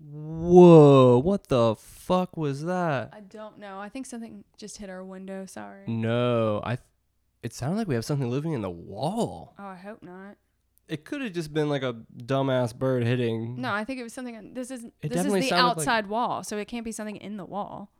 Whoa! 0.00 1.18
What 1.18 1.48
the 1.48 1.74
fuck 1.76 2.36
was 2.36 2.64
that? 2.64 3.10
I 3.12 3.20
don't 3.20 3.58
know. 3.58 3.80
I 3.80 3.88
think 3.88 4.06
something 4.06 4.44
just 4.56 4.78
hit 4.78 4.88
our 4.90 5.04
window. 5.04 5.46
Sorry. 5.46 5.84
No, 5.86 6.60
I. 6.64 6.78
It 7.42 7.52
sounded 7.52 7.76
like 7.78 7.88
we 7.88 7.94
have 7.94 8.04
something 8.04 8.30
living 8.30 8.52
in 8.52 8.62
the 8.62 8.70
wall. 8.70 9.54
Oh, 9.58 9.64
I 9.64 9.76
hope 9.76 10.02
not. 10.02 10.36
It 10.88 11.04
could 11.04 11.20
have 11.20 11.32
just 11.32 11.52
been 11.52 11.68
like 11.68 11.82
a 11.82 11.94
dumbass 12.16 12.74
bird 12.76 13.04
hitting. 13.04 13.60
No, 13.60 13.72
I 13.72 13.84
think 13.84 14.00
it 14.00 14.02
was 14.02 14.12
something. 14.12 14.54
This 14.54 14.70
is 14.70 14.84
It 14.84 14.92
this 15.02 15.10
is 15.10 15.16
definitely 15.16 15.40
the 15.42 15.48
sounded 15.48 15.66
like- 15.68 15.76
outside 15.78 16.06
wall, 16.08 16.42
so 16.42 16.56
it 16.58 16.66
can't 16.66 16.84
be 16.84 16.92
something 16.92 17.16
in 17.16 17.36
the 17.36 17.44
wall. 17.44 17.90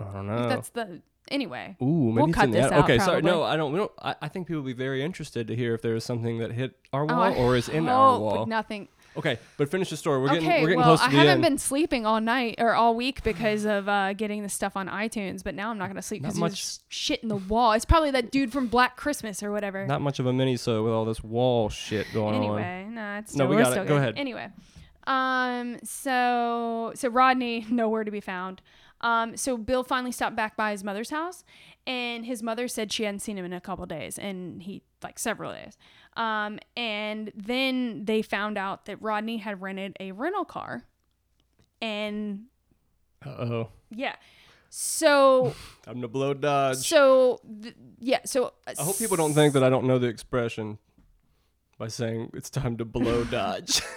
I 0.00 0.12
don't 0.12 0.26
know. 0.26 0.48
That's 0.48 0.70
the 0.70 1.00
anyway. 1.28 1.76
Ooh, 1.80 1.84
maybe 1.86 2.14
We'll 2.16 2.26
it's 2.26 2.34
cut 2.34 2.44
in 2.46 2.50
the 2.50 2.58
this 2.58 2.72
out, 2.72 2.84
Okay, 2.84 2.98
sorry. 2.98 3.22
No, 3.22 3.30
probably. 3.32 3.46
I 3.48 3.56
don't. 3.56 3.72
We 3.72 3.78
don't. 3.78 3.92
I, 4.02 4.14
I 4.22 4.28
think 4.28 4.46
people 4.48 4.62
would 4.62 4.66
be 4.68 4.72
very 4.84 5.02
interested 5.02 5.46
to 5.48 5.56
hear 5.56 5.74
if 5.74 5.82
there 5.82 5.94
was 5.94 6.04
something 6.04 6.38
that 6.38 6.52
hit 6.52 6.74
our 6.92 7.02
oh, 7.02 7.06
wall 7.06 7.20
Oh, 7.20 7.22
I 7.22 7.34
or 7.34 7.56
is 7.56 7.68
in 7.68 7.88
our 7.88 8.12
hope 8.12 8.22
wall. 8.22 8.46
Nothing. 8.46 8.88
Okay, 9.16 9.38
but 9.56 9.70
finish 9.70 9.90
the 9.90 9.96
story. 9.96 10.20
We're 10.20 10.28
getting 10.28 10.48
okay, 10.48 10.60
we're 10.62 10.68
getting 10.68 10.78
well, 10.80 10.96
close 10.96 11.00
to 11.00 11.06
I 11.06 11.10
the 11.10 11.16
haven't 11.16 11.32
end. 11.32 11.42
been 11.42 11.58
sleeping 11.58 12.04
all 12.06 12.20
night 12.20 12.56
or 12.58 12.74
all 12.74 12.94
week 12.94 13.22
because 13.22 13.64
of 13.64 13.88
uh, 13.88 14.12
getting 14.12 14.42
the 14.42 14.48
stuff 14.48 14.76
on 14.76 14.88
iTunes, 14.88 15.42
but 15.42 15.54
now 15.54 15.70
I'm 15.70 15.78
not 15.78 15.88
gonna 15.88 16.02
sleep 16.02 16.22
Not 16.22 16.28
because 16.28 16.40
much- 16.40 16.50
there's 16.52 16.80
shit 16.88 17.22
in 17.22 17.28
the 17.28 17.36
wall. 17.36 17.72
It's 17.72 17.84
probably 17.84 18.10
that 18.12 18.30
dude 18.30 18.52
from 18.52 18.66
Black 18.66 18.96
Christmas 18.96 19.42
or 19.42 19.50
whatever. 19.52 19.86
Not 19.86 20.00
much 20.02 20.18
of 20.18 20.26
a 20.26 20.32
mini 20.32 20.56
so 20.56 20.82
with 20.84 20.92
all 20.92 21.04
this 21.04 21.22
wall 21.24 21.68
shit 21.70 22.06
going 22.12 22.34
on. 22.34 22.42
anyway, 22.42 22.86
no, 22.90 23.18
it's 23.18 23.34
No, 23.34 23.44
still, 23.44 23.48
we 23.48 23.56
we're 23.56 23.62
got 23.62 23.68
it. 23.68 23.72
still 23.72 23.84
Go 23.84 23.88
good. 23.94 24.02
ahead. 24.02 24.14
Anyway, 24.18 24.48
um, 25.06 25.78
so 25.84 26.92
so 26.94 27.08
Rodney 27.08 27.66
nowhere 27.70 28.04
to 28.04 28.10
be 28.10 28.20
found. 28.20 28.60
Um, 29.02 29.36
so 29.36 29.56
Bill 29.58 29.84
finally 29.84 30.12
stopped 30.12 30.36
back 30.36 30.56
by 30.56 30.70
his 30.72 30.82
mother's 30.82 31.10
house, 31.10 31.44
and 31.86 32.24
his 32.26 32.42
mother 32.42 32.68
said 32.68 32.92
she 32.92 33.04
hadn't 33.04 33.20
seen 33.20 33.38
him 33.38 33.44
in 33.44 33.52
a 33.52 33.60
couple 33.60 33.86
days, 33.86 34.18
and 34.18 34.62
he 34.62 34.82
like 35.02 35.18
several 35.18 35.52
days. 35.52 35.76
Um, 36.16 36.58
and 36.76 37.30
then 37.34 38.04
they 38.06 38.22
found 38.22 38.56
out 38.58 38.86
that 38.86 39.00
Rodney 39.02 39.36
had 39.38 39.60
rented 39.60 39.96
a 40.00 40.12
rental 40.12 40.44
car, 40.44 40.84
and 41.82 42.44
Uh 43.24 43.28
oh. 43.30 43.68
yeah. 43.90 44.16
So, 44.68 45.54
Time 45.82 46.02
to 46.02 46.08
blow 46.08 46.34
dodge. 46.34 46.78
so 46.78 47.40
th- 47.62 47.74
yeah. 48.00 48.18
So 48.24 48.52
uh, 48.66 48.74
I 48.78 48.82
hope 48.82 48.98
people 48.98 49.16
don't 49.16 49.32
think 49.32 49.54
that 49.54 49.62
I 49.62 49.70
don't 49.70 49.84
know 49.86 49.98
the 49.98 50.08
expression 50.08 50.78
by 51.78 51.88
saying 51.88 52.30
it's 52.34 52.50
time 52.50 52.76
to 52.78 52.84
blow 52.84 53.24
dodge. 53.30 53.80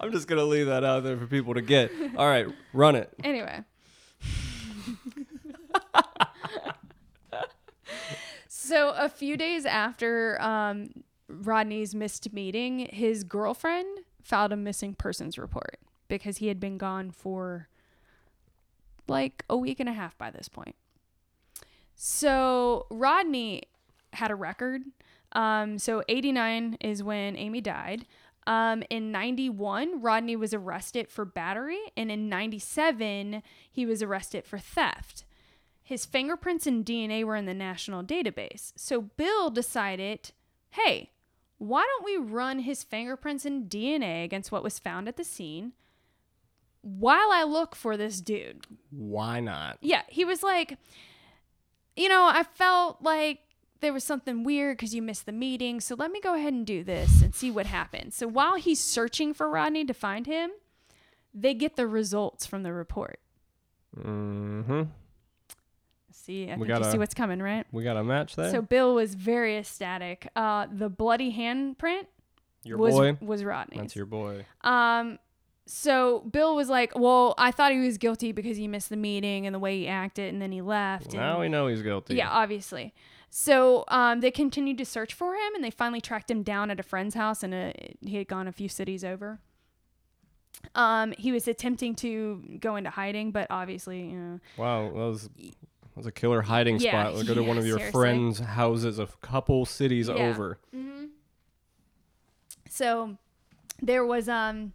I'm 0.00 0.12
just 0.12 0.28
gonna 0.28 0.44
leave 0.44 0.66
that 0.66 0.84
out 0.84 1.02
there 1.02 1.16
for 1.18 1.26
people 1.26 1.54
to 1.54 1.60
get. 1.60 1.90
All 2.16 2.26
right, 2.26 2.46
run 2.72 2.94
it. 2.96 3.12
Anyway. 3.24 3.62
So 8.66 8.90
a 8.96 9.08
few 9.08 9.36
days 9.36 9.64
after 9.64 10.40
um, 10.42 10.90
Rodney's 11.28 11.94
missed 11.94 12.32
meeting, 12.32 12.88
his 12.90 13.24
girlfriend 13.24 14.00
filed 14.22 14.52
a 14.52 14.56
missing 14.56 14.94
persons 14.94 15.38
report 15.38 15.78
because 16.08 16.38
he 16.38 16.48
had 16.48 16.60
been 16.60 16.78
gone 16.78 17.10
for 17.10 17.68
like 19.08 19.44
a 19.48 19.56
week 19.56 19.80
and 19.80 19.88
a 19.88 19.92
half 19.92 20.16
by 20.18 20.30
this 20.30 20.48
point. 20.48 20.74
So 21.94 22.86
Rodney 22.90 23.62
had 24.12 24.30
a 24.30 24.34
record. 24.34 24.82
Um, 25.32 25.78
so 25.78 26.02
89 26.08 26.78
is 26.80 27.02
when 27.02 27.36
Amy 27.36 27.60
died. 27.60 28.06
Um, 28.46 28.82
in 28.90 29.10
91, 29.10 30.00
Rodney 30.00 30.36
was 30.36 30.54
arrested 30.54 31.08
for 31.08 31.24
battery, 31.24 31.80
and 31.96 32.12
in 32.12 32.28
97, 32.28 33.42
he 33.70 33.84
was 33.84 34.02
arrested 34.02 34.46
for 34.46 34.58
theft. 34.58 35.24
His 35.86 36.04
fingerprints 36.04 36.66
and 36.66 36.84
DNA 36.84 37.22
were 37.22 37.36
in 37.36 37.46
the 37.46 37.54
national 37.54 38.02
database. 38.02 38.72
So 38.74 39.02
Bill 39.02 39.50
decided, 39.50 40.32
hey, 40.70 41.12
why 41.58 41.86
don't 41.86 42.04
we 42.04 42.16
run 42.16 42.58
his 42.58 42.82
fingerprints 42.82 43.44
and 43.44 43.70
DNA 43.70 44.24
against 44.24 44.50
what 44.50 44.64
was 44.64 44.80
found 44.80 45.06
at 45.06 45.16
the 45.16 45.22
scene 45.22 45.74
while 46.82 47.30
I 47.30 47.44
look 47.44 47.76
for 47.76 47.96
this 47.96 48.20
dude? 48.20 48.66
Why 48.90 49.38
not? 49.38 49.78
Yeah, 49.80 50.02
he 50.08 50.24
was 50.24 50.42
like, 50.42 50.76
you 51.94 52.08
know, 52.08 52.24
I 52.24 52.42
felt 52.42 53.00
like 53.00 53.42
there 53.78 53.92
was 53.92 54.02
something 54.02 54.42
weird 54.42 54.78
because 54.78 54.92
you 54.92 55.02
missed 55.02 55.24
the 55.24 55.30
meeting. 55.30 55.80
So 55.80 55.94
let 55.94 56.10
me 56.10 56.20
go 56.20 56.34
ahead 56.34 56.52
and 56.52 56.66
do 56.66 56.82
this 56.82 57.22
and 57.22 57.32
see 57.32 57.52
what 57.52 57.66
happens. 57.66 58.16
So 58.16 58.26
while 58.26 58.56
he's 58.56 58.80
searching 58.80 59.32
for 59.32 59.48
Rodney 59.48 59.84
to 59.84 59.94
find 59.94 60.26
him, 60.26 60.50
they 61.32 61.54
get 61.54 61.76
the 61.76 61.86
results 61.86 62.44
from 62.44 62.64
the 62.64 62.72
report. 62.72 63.20
Mm-hmm. 63.96 64.82
See, 66.26 66.50
I 66.50 66.56
We 66.56 66.66
think 66.66 66.68
got 66.68 66.84
you 66.84 66.90
see 66.90 66.98
what's 66.98 67.14
coming, 67.14 67.40
right? 67.40 67.64
We 67.70 67.84
got 67.84 67.96
a 67.96 68.02
match 68.02 68.34
there. 68.34 68.50
So 68.50 68.60
Bill 68.60 68.96
was 68.96 69.14
very 69.14 69.56
ecstatic. 69.58 70.26
Uh, 70.34 70.66
the 70.72 70.88
bloody 70.88 71.32
handprint 71.32 72.06
your 72.64 72.78
was 72.78 72.94
boy. 72.96 73.16
was 73.20 73.44
Rodney's. 73.44 73.78
That's 73.78 73.94
your 73.94 74.06
boy. 74.06 74.44
Um, 74.62 75.20
so 75.66 76.20
Bill 76.32 76.56
was 76.56 76.68
like, 76.68 76.98
"Well, 76.98 77.34
I 77.38 77.52
thought 77.52 77.70
he 77.70 77.78
was 77.78 77.96
guilty 77.96 78.32
because 78.32 78.56
he 78.56 78.66
missed 78.66 78.88
the 78.88 78.96
meeting 78.96 79.46
and 79.46 79.54
the 79.54 79.60
way 79.60 79.78
he 79.78 79.86
acted, 79.86 80.32
and 80.32 80.42
then 80.42 80.50
he 80.50 80.62
left." 80.62 81.06
and- 81.06 81.14
Now 81.14 81.40
we 81.40 81.48
know 81.48 81.68
he's 81.68 81.82
guilty. 81.82 82.16
Yeah, 82.16 82.28
obviously. 82.28 82.92
So 83.30 83.84
um, 83.86 84.18
they 84.18 84.32
continued 84.32 84.78
to 84.78 84.84
search 84.84 85.14
for 85.14 85.34
him, 85.34 85.54
and 85.54 85.62
they 85.62 85.70
finally 85.70 86.00
tracked 86.00 86.28
him 86.28 86.42
down 86.42 86.72
at 86.72 86.80
a 86.80 86.82
friend's 86.82 87.14
house, 87.14 87.44
and 87.44 87.54
uh 87.54 87.72
he 88.00 88.16
had 88.16 88.26
gone 88.26 88.48
a 88.48 88.52
few 88.52 88.68
cities 88.68 89.04
over. 89.04 89.38
Um, 90.74 91.12
he 91.18 91.30
was 91.30 91.46
attempting 91.46 91.94
to 91.96 92.58
go 92.60 92.74
into 92.74 92.90
hiding, 92.90 93.30
but 93.30 93.46
obviously, 93.50 94.00
you 94.10 94.16
know, 94.18 94.40
Wow, 94.56 94.84
that 94.88 94.94
was 94.94 95.28
was 95.96 96.06
a 96.06 96.12
killer 96.12 96.42
hiding 96.42 96.78
Yeah, 96.78 96.90
spot. 97.04 97.14
We'll 97.14 97.24
go 97.24 97.34
to 97.34 97.42
one 97.42 97.58
of 97.58 97.66
your 97.66 97.78
seriously. 97.78 98.00
friends' 98.00 98.38
houses 98.40 98.98
a 98.98 99.06
couple 99.22 99.64
cities 99.64 100.08
Yeah. 100.08 100.14
over. 100.14 100.58
so 102.68 103.16
there 103.80 104.04
was 104.04 104.28
um 104.28 104.72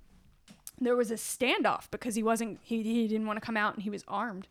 there 0.80 0.96
was 0.96 1.12
a 1.12 1.16
standoff 1.16 1.90
because 1.92 2.16
he 2.16 2.24
wasn't 2.24 2.60
he, 2.64 2.82
he 2.84 3.08
didn't 3.08 3.28
want 3.28 3.38
to 3.38 3.46
come 3.46 3.58
out 3.58 3.74
and 3.76 3.84
he 3.84 3.90
was 3.90 4.04
armed 4.08 4.48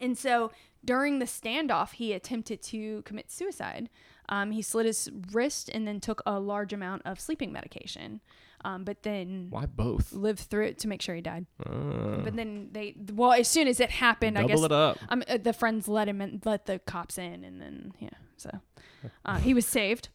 and 0.00 0.16
so 0.18 0.50
during 0.84 1.18
the 1.18 1.24
standoff 1.24 1.92
he 1.92 2.12
attempted 2.12 2.62
to 2.62 3.02
commit 3.02 3.30
suicide 3.30 3.88
um, 4.28 4.50
he 4.50 4.62
slit 4.62 4.86
his 4.86 5.08
wrist 5.32 5.68
and 5.68 5.86
then 5.86 6.00
took 6.00 6.20
a 6.26 6.38
large 6.40 6.72
amount 6.72 7.02
of 7.04 7.18
sleeping 7.20 7.52
medication 7.52 8.20
um, 8.64 8.84
but 8.84 9.02
then 9.02 9.46
Why 9.50 9.66
both? 9.66 10.12
lived 10.12 10.40
through 10.40 10.64
it 10.66 10.78
to 10.80 10.88
make 10.88 11.02
sure 11.02 11.14
he 11.14 11.20
died 11.20 11.46
Uh, 11.64 12.18
but 12.24 12.34
then 12.36 12.68
they 12.72 12.94
well 13.14 13.32
as 13.32 13.48
soon 13.48 13.68
as 13.68 13.80
it 13.80 13.90
happened 13.90 14.38
i 14.38 14.44
guess 14.44 14.62
it 14.62 14.72
up. 14.72 14.98
um, 15.08 15.22
uh, 15.28 15.36
the 15.38 15.52
friends 15.52 15.86
let 15.88 16.08
him 16.08 16.20
in, 16.20 16.40
let 16.44 16.66
the 16.66 16.78
cops 16.80 17.18
in 17.18 17.44
and 17.44 17.60
then 17.60 17.92
yeah 17.98 18.08
so 18.36 18.50
uh, 19.24 19.38
he 19.38 19.54
was 19.54 19.66
saved 19.66 20.08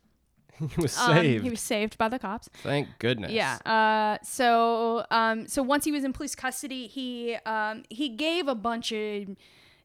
he 0.75 0.81
was 0.81 0.97
Um, 0.97 1.15
saved. 1.15 1.43
he 1.43 1.49
was 1.49 1.61
saved 1.61 1.97
by 1.97 2.07
the 2.09 2.19
cops 2.19 2.49
Thank 2.61 2.87
goodness. 2.99 3.31
yeah. 3.31 3.57
Uh, 3.65 4.23
so 4.23 5.05
um, 5.09 5.47
so 5.47 5.63
once 5.63 5.85
he 5.85 5.91
was 5.91 6.03
in 6.03 6.13
police 6.13 6.35
custody, 6.35 6.85
he 6.87 7.35
um, 7.45 7.81
he 7.89 8.09
gave 8.09 8.47
a 8.47 8.53
bunch 8.53 8.91
of 8.91 9.29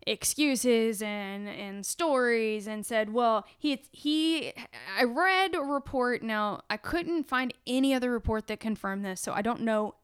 excuses 0.06 1.02
and 1.02 1.48
and 1.48 1.84
stories 1.84 2.66
and 2.66 2.86
said, 2.86 3.12
well, 3.12 3.44
he 3.58 3.82
he 3.90 4.52
I 4.98 5.04
read 5.04 5.54
a 5.54 5.60
report. 5.60 6.22
Now 6.22 6.62
I 6.70 6.76
couldn't 6.76 7.28
find 7.28 7.52
any 7.66 7.92
other 7.92 8.10
report 8.10 8.46
that 8.46 8.60
confirmed 8.60 9.04
this, 9.04 9.20
so 9.20 9.32
I 9.32 9.42
don't 9.42 9.62
know 9.62 9.96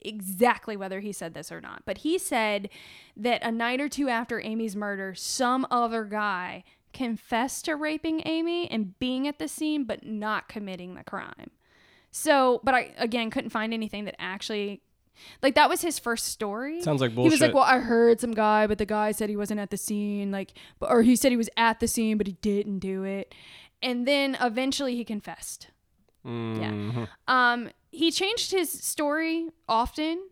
exactly 0.00 0.76
whether 0.76 1.00
he 1.00 1.12
said 1.12 1.34
this 1.34 1.50
or 1.50 1.60
not. 1.60 1.82
But 1.84 1.98
he 1.98 2.18
said 2.18 2.70
that 3.16 3.42
a 3.42 3.50
night 3.50 3.80
or 3.80 3.88
two 3.88 4.08
after 4.08 4.40
Amy's 4.40 4.76
murder, 4.76 5.14
some 5.14 5.66
other 5.70 6.04
guy 6.04 6.62
confessed 6.92 7.64
to 7.66 7.74
raping 7.76 8.22
Amy 8.24 8.70
and 8.70 8.98
being 8.98 9.26
at 9.28 9.38
the 9.38 9.48
scene, 9.48 9.84
but 9.84 10.06
not 10.06 10.48
committing 10.48 10.94
the 10.94 11.04
crime. 11.04 11.50
So, 12.10 12.60
but 12.62 12.74
I 12.74 12.92
again 12.96 13.30
couldn't 13.30 13.50
find 13.50 13.74
anything 13.74 14.04
that 14.04 14.16
actually 14.20 14.82
like 15.42 15.54
that 15.54 15.68
was 15.68 15.82
his 15.82 15.98
first 15.98 16.26
story. 16.26 16.80
Sounds 16.82 17.00
like 17.00 17.14
bullshit. 17.14 17.32
He 17.32 17.34
was 17.34 17.40
like, 17.40 17.54
"Well, 17.54 17.64
I 17.64 17.78
heard 17.78 18.20
some 18.20 18.32
guy, 18.32 18.66
but 18.66 18.78
the 18.78 18.86
guy 18.86 19.12
said 19.12 19.28
he 19.28 19.36
wasn't 19.36 19.60
at 19.60 19.70
the 19.70 19.76
scene, 19.76 20.30
like, 20.30 20.52
or 20.80 21.02
he 21.02 21.16
said 21.16 21.30
he 21.32 21.36
was 21.36 21.50
at 21.56 21.80
the 21.80 21.88
scene, 21.88 22.18
but 22.18 22.26
he 22.26 22.34
didn't 22.34 22.78
do 22.80 23.04
it." 23.04 23.34
And 23.82 24.06
then 24.08 24.36
eventually 24.40 24.96
he 24.96 25.04
confessed. 25.04 25.68
Mhm. 26.26 27.08
Um, 27.28 27.70
he 27.90 28.10
changed 28.10 28.50
his 28.50 28.70
story 28.70 29.48
often 29.68 30.28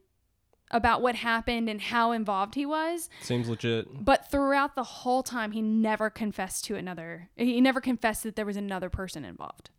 about 0.73 1.01
what 1.01 1.15
happened 1.15 1.69
and 1.71 1.81
how 1.81 2.11
involved 2.11 2.57
he 2.57 2.67
was, 2.67 3.09
Seems 3.23 3.49
legit. 3.49 4.05
but 4.05 4.29
throughout 4.31 4.75
the 4.75 4.83
whole 4.83 5.23
time, 5.23 5.53
he 5.53 5.63
never 5.63 6.11
confessed 6.11 6.65
to 6.65 6.75
another. 6.75 7.31
He 7.37 7.61
never 7.61 7.81
confessed 7.81 8.25
that 8.25 8.35
there 8.35 8.45
was 8.45 8.57
another 8.57 8.91
person 8.91 9.25
involved. 9.25 9.71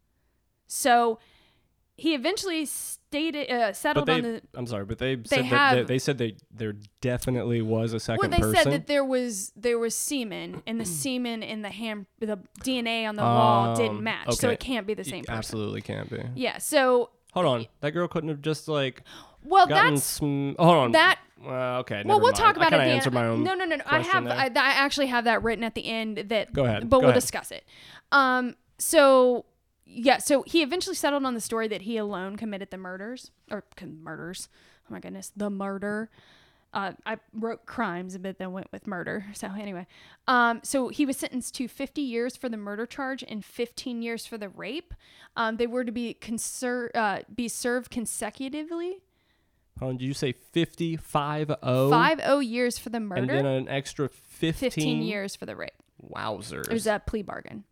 So 0.65 1.19
he 1.99 2.13
eventually 2.13 2.63
stated, 2.65 3.49
uh, 3.51 3.73
settled 3.73 4.05
they, 4.07 4.13
on 4.13 4.21
the. 4.21 4.41
I'm 4.53 4.67
sorry, 4.67 4.85
but 4.85 4.99
they, 4.99 5.15
said 5.25 5.39
that 5.39 5.45
have- 5.45 5.75
they, 5.77 5.83
they 5.83 5.99
said 5.99 6.17
they 6.19 6.35
there 6.51 6.75
definitely 7.01 7.61
was 7.63 7.93
a 7.93 7.99
second. 7.99 8.19
Well, 8.21 8.29
they 8.29 8.37
person. 8.37 8.63
said 8.63 8.71
that 8.71 8.87
there 8.87 9.03
was 9.03 9.51
there 9.55 9.79
was 9.79 9.95
semen, 9.95 10.61
and 10.67 10.79
the 10.79 10.85
semen 10.85 11.41
in 11.41 11.63
the 11.63 11.69
hand, 11.71 12.05
the 12.19 12.39
DNA 12.63 13.09
on 13.09 13.15
the 13.15 13.23
wall 13.23 13.75
didn't 13.75 13.97
Um, 13.97 14.03
match, 14.03 14.33
so 14.33 14.49
it 14.49 14.59
can't 14.59 14.85
be 14.85 14.93
the 14.93 15.03
same 15.03 15.23
person. 15.23 15.37
Absolutely 15.37 15.81
can't 15.81 16.09
be. 16.09 16.21
Yeah. 16.35 16.59
So, 16.59 17.09
Hold 17.33 17.45
on, 17.47 17.67
that 17.81 17.91
girl 17.91 18.07
couldn't 18.07 18.29
have 18.29 18.41
just 18.41 18.67
like 18.67 19.01
well, 19.43 19.65
that's 19.65 20.03
some. 20.03 20.55
Hold 20.59 20.75
on. 20.77 20.91
that 20.91 21.19
Well, 21.43 21.79
okay. 21.79 22.03
Well, 22.05 22.17
we'll 22.19 22.27
mind. 22.27 22.35
talk 22.35 22.55
about 22.57 22.73
I 22.73 22.77
it. 22.77 22.79
kinda 22.79 22.85
the 22.85 22.91
answered 22.91 23.15
end. 23.15 23.15
my 23.15 23.27
own. 23.27 23.43
No, 23.43 23.53
no, 23.55 23.65
no. 23.65 23.75
no. 23.77 23.83
I 23.87 23.99
have. 24.01 24.27
I, 24.27 24.45
I 24.45 24.71
actually 24.73 25.07
have 25.07 25.23
that 25.23 25.41
written 25.41 25.63
at 25.63 25.73
the 25.73 25.85
end. 25.85 26.17
That 26.29 26.53
Go 26.53 26.65
ahead. 26.65 26.89
but 26.89 26.97
Go 26.97 26.99
we'll 27.01 27.09
ahead. 27.09 27.21
discuss 27.21 27.49
it. 27.51 27.65
Um. 28.11 28.55
So 28.77 29.45
yeah. 29.87 30.17
So 30.17 30.43
he 30.43 30.61
eventually 30.61 30.95
settled 30.95 31.25
on 31.25 31.33
the 31.33 31.41
story 31.41 31.67
that 31.69 31.83
he 31.83 31.97
alone 31.97 32.35
committed 32.35 32.71
the 32.71 32.77
murders 32.77 33.31
or 33.49 33.63
murders. 33.85 34.49
Oh 34.89 34.93
my 34.93 34.99
goodness, 34.99 35.31
the 35.35 35.49
murder. 35.49 36.09
Uh, 36.73 36.91
I 37.05 37.17
wrote 37.33 37.65
crimes, 37.65 38.17
but 38.17 38.37
then 38.37 38.51
went 38.51 38.67
with 38.71 38.85
murder. 38.85 39.25
So 39.33 39.47
anyway, 39.57 39.87
um, 40.27 40.59
so 40.63 40.89
he 40.89 41.05
was 41.05 41.17
sentenced 41.17 41.55
to 41.55 41.67
50 41.67 42.01
years 42.01 42.35
for 42.35 42.49
the 42.49 42.57
murder 42.57 42.85
charge 42.85 43.23
and 43.27 43.43
15 43.43 44.01
years 44.01 44.25
for 44.25 44.37
the 44.37 44.49
rape. 44.49 44.93
Um, 45.35 45.57
they 45.57 45.65
were 45.65 45.85
to 45.85 45.91
be 45.91 46.17
conser- 46.19 46.91
uh, 46.93 47.21
be 47.33 47.47
served 47.47 47.89
consecutively. 47.89 48.97
Hold 49.79 49.91
on, 49.91 49.97
did 49.97 50.05
you 50.05 50.13
say 50.13 50.33
50, 50.33 50.97
5 50.97 51.47
0? 51.63 51.89
Five 51.89 52.19
oh 52.25 52.39
years 52.39 52.77
for 52.77 52.89
the 52.89 52.99
murder. 52.99 53.21
And 53.21 53.29
then 53.29 53.45
an 53.45 53.69
extra 53.69 54.09
15? 54.09 54.53
15 54.53 55.01
years 55.03 55.35
for 55.35 55.45
the 55.45 55.55
rape. 55.55 55.71
Wowzers. 56.03 56.67
It 56.67 56.73
was 56.73 56.87
a 56.87 57.01
plea 57.05 57.21
bargain. 57.21 57.63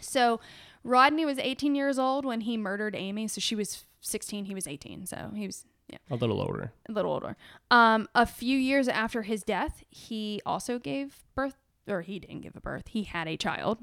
So 0.00 0.40
Rodney 0.86 1.26
was 1.26 1.38
18 1.38 1.74
years 1.74 1.98
old 1.98 2.24
when 2.24 2.42
he 2.42 2.56
murdered 2.56 2.94
Amy. 2.94 3.28
So 3.28 3.40
she 3.40 3.54
was 3.54 3.84
16. 4.00 4.44
He 4.44 4.54
was 4.54 4.66
18. 4.66 5.06
So 5.06 5.30
he 5.34 5.46
was 5.46 5.64
yeah, 5.88 5.98
a 6.10 6.16
little 6.16 6.40
older. 6.40 6.72
a 6.88 6.92
little 6.92 7.12
older. 7.12 7.36
Um, 7.70 8.08
a 8.14 8.26
few 8.26 8.58
years 8.58 8.88
after 8.88 9.22
his 9.22 9.42
death, 9.42 9.84
he 9.88 10.40
also 10.44 10.78
gave 10.78 11.24
birth, 11.34 11.56
or 11.86 12.02
he 12.02 12.18
didn't 12.18 12.40
give 12.40 12.56
a 12.56 12.60
birth. 12.60 12.88
He 12.88 13.04
had 13.04 13.28
a 13.28 13.36
child. 13.36 13.78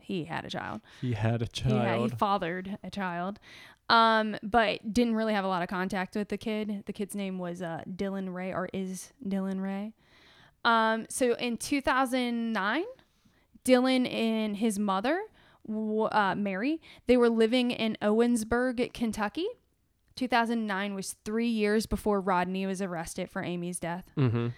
He 0.00 0.24
had 0.24 0.44
a 0.46 0.48
child. 0.50 0.80
He 1.02 1.12
had 1.12 1.42
a 1.42 1.48
He, 1.52 1.70
had, 1.70 2.00
he 2.00 2.08
fathered 2.08 2.78
a 2.82 2.90
child. 2.90 3.38
Um, 3.90 4.36
but 4.42 4.92
didn't 4.92 5.14
really 5.14 5.34
have 5.34 5.44
a 5.44 5.48
lot 5.48 5.62
of 5.62 5.68
contact 5.68 6.16
with 6.16 6.28
the 6.28 6.38
kid. 6.38 6.84
The 6.86 6.92
kid's 6.92 7.14
name 7.14 7.38
was 7.38 7.62
uh, 7.62 7.82
Dylan 7.88 8.32
Ray, 8.32 8.52
or 8.52 8.68
is 8.72 9.12
Dylan 9.26 9.62
Ray. 9.62 9.92
Um, 10.64 11.06
so 11.08 11.34
in 11.34 11.56
2009, 11.56 12.84
Dylan 13.64 14.12
and 14.12 14.56
his 14.56 14.78
mother, 14.78 15.20
uh, 15.68 16.34
Mary, 16.36 16.80
they 17.06 17.16
were 17.16 17.28
living 17.28 17.70
in 17.70 17.96
Owensboro, 18.02 18.92
Kentucky. 18.92 19.46
2009 20.16 20.94
was 20.94 21.14
three 21.24 21.46
years 21.48 21.86
before 21.86 22.20
Rodney 22.20 22.66
was 22.66 22.82
arrested 22.82 23.30
for 23.30 23.42
Amy's 23.42 23.78
death. 23.78 24.10
mm-hmm. 24.16 24.48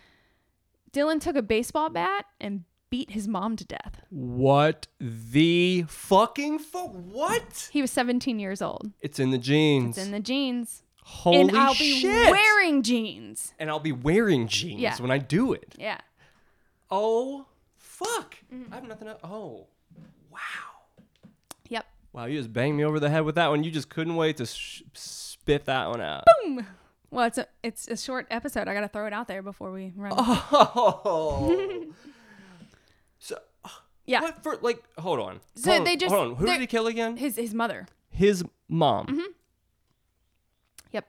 Dylan 0.93 1.21
took 1.21 1.37
a 1.37 1.43
baseball 1.43 1.89
bat 1.89 2.25
and 2.41 2.65
beat 2.91 3.11
his 3.13 3.29
mom 3.29 3.55
to 3.57 3.65
death. 3.65 4.01
What 4.11 4.89
the 4.99 5.85
fucking 5.87 6.59
fuck? 6.59 6.91
What? 6.93 7.69
He 7.73 7.81
was 7.81 7.93
17 7.93 8.41
years 8.41 8.61
old. 8.61 8.91
It's 9.01 9.21
in 9.21 9.31
the 9.31 9.39
jeans. 9.39 9.97
It's 9.97 10.05
in 10.07 10.13
the 10.13 10.19
jeans. 10.19 10.83
Holy 11.03 11.41
and 11.41 11.57
I'll 11.57 11.75
be 11.75 12.03
wearing 12.05 12.83
jeans. 12.83 13.55
and 13.59 13.71
I'll 13.71 13.79
be 13.81 13.93
wearing 13.93 14.49
jeans 14.49 14.81
Yeah. 14.81 14.97
when 15.01 15.11
I 15.13 15.19
do 15.19 15.53
it. 15.53 15.75
Yeah. 15.79 15.99
Oh 16.91 17.47
fuck! 17.77 18.37
Mm-hmm. 18.53 18.73
I 18.73 18.77
have 18.77 18.89
nothing. 18.89 19.07
To, 19.09 19.17
oh, 19.25 19.67
wow! 20.31 20.39
Wow, 22.13 22.25
you 22.27 22.39
just 22.39 22.53
banged 22.53 22.77
me 22.77 22.85
over 22.85 22.99
the 22.99 23.09
head 23.11 23.21
with 23.25 23.37
that 23.37 23.49
one. 23.51 23.63
You 23.63 23.71
just 23.71 23.89
couldn't 23.89 24.17
wait 24.17 24.37
to 24.39 24.47
sh- 24.47 24.83
spit 24.95 25.67
that 25.67 25.89
one 25.89 26.01
out. 26.01 26.25
Boom. 26.45 26.67
Well, 27.13 27.27
it's 27.27 27.39
a 27.39 27.47
it's 27.63 27.89
a 27.89 27.97
short 27.97 28.27
episode. 28.31 28.69
I 28.69 28.75
got 28.75 28.81
to 28.83 28.89
throw 28.89 29.07
it 29.07 29.13
out 29.13 29.29
there 29.29 29.43
before 29.43 29.71
we 29.73 29.93
run. 29.97 30.13
Oh. 30.17 31.87
so 33.19 33.37
yeah. 34.07 34.23
what 34.23 34.43
for? 34.43 34.57
Like, 34.61 34.83
hold 34.99 35.21
on. 35.21 35.41
So 35.55 35.71
hold 35.71 35.81
on, 35.81 35.85
they 35.85 35.97
just- 35.97 36.15
hold 36.15 36.31
on. 36.33 36.37
Who 36.37 36.47
did 36.47 36.61
he 36.61 36.67
kill 36.67 36.87
again? 36.87 37.17
His 37.17 37.37
his 37.37 37.55
mother. 37.55 37.87
His 38.11 38.45
mom. 38.69 39.07
Mm-hmm. 39.07 39.21
Yep. 40.93 41.07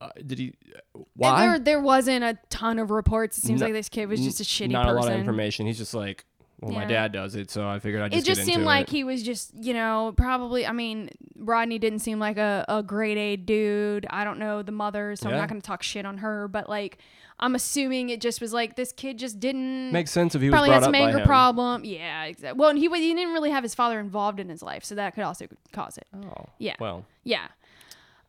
Uh, 0.00 0.08
did 0.26 0.38
he? 0.38 0.54
uh, 0.74 0.78
And 0.98 1.04
Why? 1.14 1.40
there 1.46 1.58
there 1.58 1.80
wasn't 1.80 2.24
a 2.24 2.38
ton 2.50 2.78
of 2.78 2.90
reports. 2.90 3.38
It 3.38 3.42
seems 3.44 3.60
No- 3.60 3.66
like 3.66 3.74
this 3.74 3.88
kid 3.88 4.08
was 4.08 4.20
just 4.20 4.40
a 4.40 4.44
shitty 4.44 4.70
Not 4.70 4.84
person. 4.84 4.96
a 4.96 5.00
lot 5.02 5.12
of 5.12 5.18
information. 5.18 5.66
He's 5.66 5.78
just 5.78 5.94
like, 5.94 6.24
well, 6.60 6.72
my 6.74 6.84
dad 6.84 7.12
does 7.12 7.34
it, 7.34 7.50
so 7.50 7.66
I 7.68 7.78
figured 7.78 8.02
I'd 8.02 8.12
just 8.12 8.26
it 8.26 8.34
just 8.34 8.44
seemed 8.46 8.64
like 8.64 8.88
it. 8.88 8.92
he 8.92 9.04
was 9.04 9.22
just, 9.22 9.52
you 9.54 9.72
know, 9.72 10.12
probably. 10.16 10.66
I 10.66 10.72
mean, 10.72 11.10
Rodney 11.36 11.78
didn't 11.78 12.00
seem 12.00 12.18
like 12.18 12.36
a, 12.36 12.64
a 12.68 12.82
grade 12.82 13.16
A 13.18 13.36
dude. 13.36 14.06
I 14.10 14.24
don't 14.24 14.38
know 14.38 14.62
the 14.62 14.72
mother, 14.72 15.16
so 15.16 15.28
I'm 15.28 15.36
not 15.36 15.48
going 15.48 15.60
to 15.60 15.66
talk 15.66 15.82
shit 15.82 16.04
on 16.04 16.18
her. 16.18 16.48
But 16.48 16.68
like, 16.68 16.98
I'm 17.38 17.54
assuming 17.54 18.10
it 18.10 18.20
just 18.20 18.40
was 18.40 18.52
like 18.52 18.76
this 18.76 18.92
kid 18.92 19.18
just 19.18 19.40
didn't. 19.40 19.92
make 19.92 20.08
sense 20.08 20.34
if 20.34 20.42
he 20.42 20.50
was 20.50 20.54
probably 20.54 20.70
had 20.70 20.84
some 20.84 20.94
anger 20.94 21.24
problem. 21.24 21.84
Yeah, 21.84 22.24
exactly. 22.24 22.58
Well, 22.58 22.70
and 22.70 22.78
he 22.78 22.88
was 22.88 23.00
he 23.00 23.14
didn't 23.14 23.32
really 23.32 23.50
have 23.50 23.62
his 23.62 23.74
father 23.74 23.98
involved 23.98 24.38
in 24.40 24.48
his 24.48 24.62
life, 24.62 24.84
so 24.84 24.94
that 24.96 25.14
could 25.14 25.24
also 25.24 25.46
cause 25.72 25.96
it. 25.96 26.06
Oh, 26.14 26.46
Yeah. 26.58 26.76
Well, 26.78 27.04
Yeah. 27.24 27.48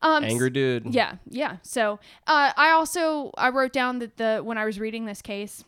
Um, 0.03 0.23
angry 0.23 0.49
dude. 0.49 0.95
yeah, 0.95 1.17
yeah. 1.29 1.57
So 1.61 1.99
uh, 2.25 2.51
I 2.57 2.71
also 2.71 3.31
I 3.37 3.49
wrote 3.49 3.71
down 3.71 3.99
that 3.99 4.17
the 4.17 4.39
when 4.43 4.57
I 4.57 4.65
was 4.65 4.79
reading 4.79 5.05
this 5.05 5.21
case, 5.21 5.63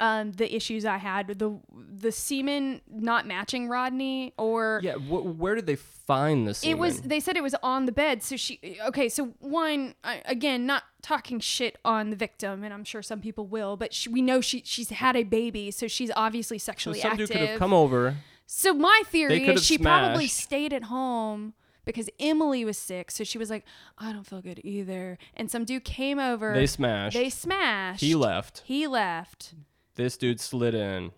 um, 0.00 0.32
the 0.32 0.54
issues 0.54 0.84
I 0.84 0.96
had 0.96 1.26
the 1.38 1.58
the 1.94 2.10
semen 2.12 2.80
not 2.90 3.26
matching 3.26 3.68
Rodney 3.68 4.32
or 4.38 4.80
Yeah. 4.82 4.94
Wh- 4.94 5.38
where 5.38 5.54
did 5.54 5.66
they 5.66 5.76
find 5.76 6.46
this? 6.48 6.64
it 6.64 6.74
was 6.78 7.02
they 7.02 7.20
said 7.20 7.36
it 7.36 7.42
was 7.42 7.54
on 7.62 7.86
the 7.86 7.92
bed. 7.92 8.22
So 8.22 8.36
she 8.36 8.78
okay. 8.86 9.08
So 9.08 9.34
one 9.40 9.94
I, 10.02 10.22
again, 10.24 10.66
not 10.66 10.84
talking 11.02 11.40
shit 11.40 11.78
on 11.84 12.10
the 12.10 12.16
victim, 12.16 12.64
and 12.64 12.72
I'm 12.72 12.84
sure 12.84 13.02
some 13.02 13.20
people 13.20 13.46
will, 13.46 13.76
but 13.76 13.92
she, 13.92 14.08
we 14.08 14.22
know 14.22 14.40
she 14.40 14.62
she's 14.64 14.90
had 14.90 15.14
a 15.16 15.24
baby, 15.24 15.70
so 15.70 15.86
she's 15.88 16.10
obviously 16.16 16.58
So 16.58 16.64
sexually 16.72 17.00
some 17.00 17.12
active. 17.12 17.28
dude 17.28 17.36
could 17.38 17.48
have 17.48 17.58
come 17.58 17.72
over. 17.74 18.16
So 18.46 18.74
my 18.74 19.02
theory 19.06 19.46
is 19.48 19.64
she 19.64 19.78
probably 19.78 20.26
stayed 20.26 20.72
at 20.72 20.84
home 20.84 21.54
because 21.84 22.08
Emily 22.20 22.64
was 22.64 22.76
sick. 22.78 23.10
So 23.10 23.24
she 23.24 23.38
was 23.38 23.50
like, 23.50 23.64
I 23.98 24.12
don't 24.12 24.26
feel 24.26 24.40
good 24.42 24.60
either. 24.62 25.18
And 25.34 25.50
some 25.50 25.64
dude 25.64 25.84
came 25.84 26.18
over. 26.18 26.52
They 26.54 26.66
smashed. 26.66 27.14
They 27.16 27.30
smashed. 27.30 28.00
he 28.00 28.14
left. 28.14 28.62
He 28.66 28.86
left. 28.86 29.54
This 29.94 30.16
dude 30.16 30.40
slid 30.40 30.74
in 30.74 31.10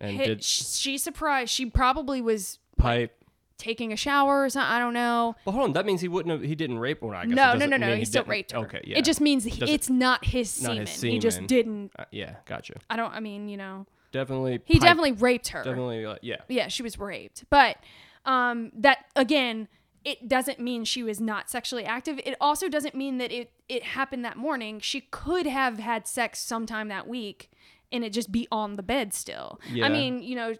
and 0.00 0.16
Hit- 0.16 0.26
did 0.26 0.44
she 0.44 0.98
surprised. 0.98 1.50
She 1.52 1.66
probably 1.66 2.20
was 2.20 2.58
pipe. 2.76 3.14
taking 3.58 3.92
a 3.92 3.96
shower 3.96 4.44
or 4.44 4.48
something. 4.50 4.70
I 4.70 4.78
don't 4.78 4.94
know. 4.94 5.36
Well, 5.44 5.52
hold 5.54 5.64
on. 5.66 5.72
That 5.74 5.86
means 5.86 6.00
he 6.00 6.08
wouldn't 6.08 6.32
have. 6.32 6.42
He 6.42 6.54
didn't 6.54 6.78
rape 6.78 7.00
her. 7.02 7.14
I 7.14 7.24
guess 7.26 7.34
No, 7.36 7.54
no, 7.54 7.66
no, 7.66 7.76
no. 7.76 7.86
mean 7.88 7.98
He, 7.98 8.04
still 8.04 8.22
didn't. 8.22 8.30
raped 8.30 8.52
her. 8.52 8.58
Okay, 8.58 8.80
yeah. 8.84 8.98
It 8.98 9.04
just 9.04 9.20
means 9.20 9.44
he, 9.44 9.50
Doesn't- 9.58 9.68
it's 9.74 9.88
not 9.90 10.24
his 10.24 10.60
not 10.62 10.70
semen. 10.72 10.86
his 10.86 11.00
He 11.00 11.18
just 11.18 11.36
semen. 11.36 11.46
didn't. 11.46 11.92
Uh, 11.98 12.04
yeah, 12.10 12.36
gotcha. 12.46 12.74
I 12.90 12.96
don't. 12.96 13.12
I 13.12 13.20
mean, 13.20 13.48
you 13.48 13.56
know, 13.56 13.86
Definitely. 14.12 14.60
he 14.64 14.74
pipe- 14.74 14.82
definitely 14.82 15.12
raped 15.12 15.48
her. 15.48 15.62
Definitely. 15.64 16.04
Uh, 16.04 16.16
yeah. 16.22 16.36
yeah, 16.48 16.68
she 16.68 16.82
was 16.82 16.98
raped. 16.98 17.44
But 17.50 17.76
um, 18.24 18.70
that 18.78 19.04
again, 19.16 19.68
it 20.04 20.28
doesn't 20.28 20.60
mean 20.60 20.84
she 20.84 21.02
was 21.02 21.20
not 21.20 21.48
sexually 21.50 21.84
active. 21.84 22.20
It 22.24 22.36
also 22.40 22.68
doesn't 22.68 22.94
mean 22.94 23.18
that 23.18 23.32
it 23.32 23.52
it 23.68 23.82
happened 23.82 24.24
that 24.24 24.36
morning. 24.36 24.80
She 24.80 25.00
could 25.00 25.46
have 25.46 25.78
had 25.78 26.06
sex 26.06 26.40
sometime 26.40 26.88
that 26.88 27.08
week, 27.08 27.50
and 27.90 28.04
it 28.04 28.12
just 28.12 28.30
be 28.30 28.46
on 28.52 28.76
the 28.76 28.82
bed 28.82 29.14
still. 29.14 29.60
Yeah. 29.72 29.86
I 29.86 29.88
mean, 29.88 30.22
you 30.22 30.36
know, 30.36 30.54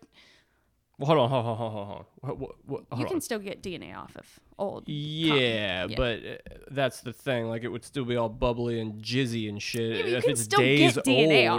Well, 0.98 1.06
hold 1.06 1.18
on. 1.18 1.28
Hold 1.30 1.46
on. 1.46 1.56
Hold 1.56 1.72
on. 1.72 1.76
Hold 1.76 1.88
on. 1.98 2.04
What, 2.20 2.38
what, 2.38 2.50
what, 2.66 2.84
hold 2.90 3.00
you 3.00 3.06
on. 3.06 3.10
can 3.10 3.20
still 3.20 3.38
get 3.38 3.62
DNA 3.62 3.96
off 3.96 4.14
of 4.16 4.26
old. 4.58 4.88
Yeah, 4.88 5.86
Yeah. 5.88 5.96
but 5.96 6.18
uh, 6.24 6.36
that's 6.70 7.00
the 7.00 7.12
thing. 7.12 7.48
Like, 7.48 7.64
it 7.64 7.68
would 7.68 7.84
still 7.84 8.04
be 8.04 8.16
all 8.16 8.28
bubbly 8.28 8.80
and 8.80 9.02
jizzy 9.02 9.48
and 9.48 9.60
shit. 9.60 10.06
Yeah, 10.06 10.18
if 10.18 10.24
it's 10.24 10.46
days 10.46 10.96
old, 10.96 11.06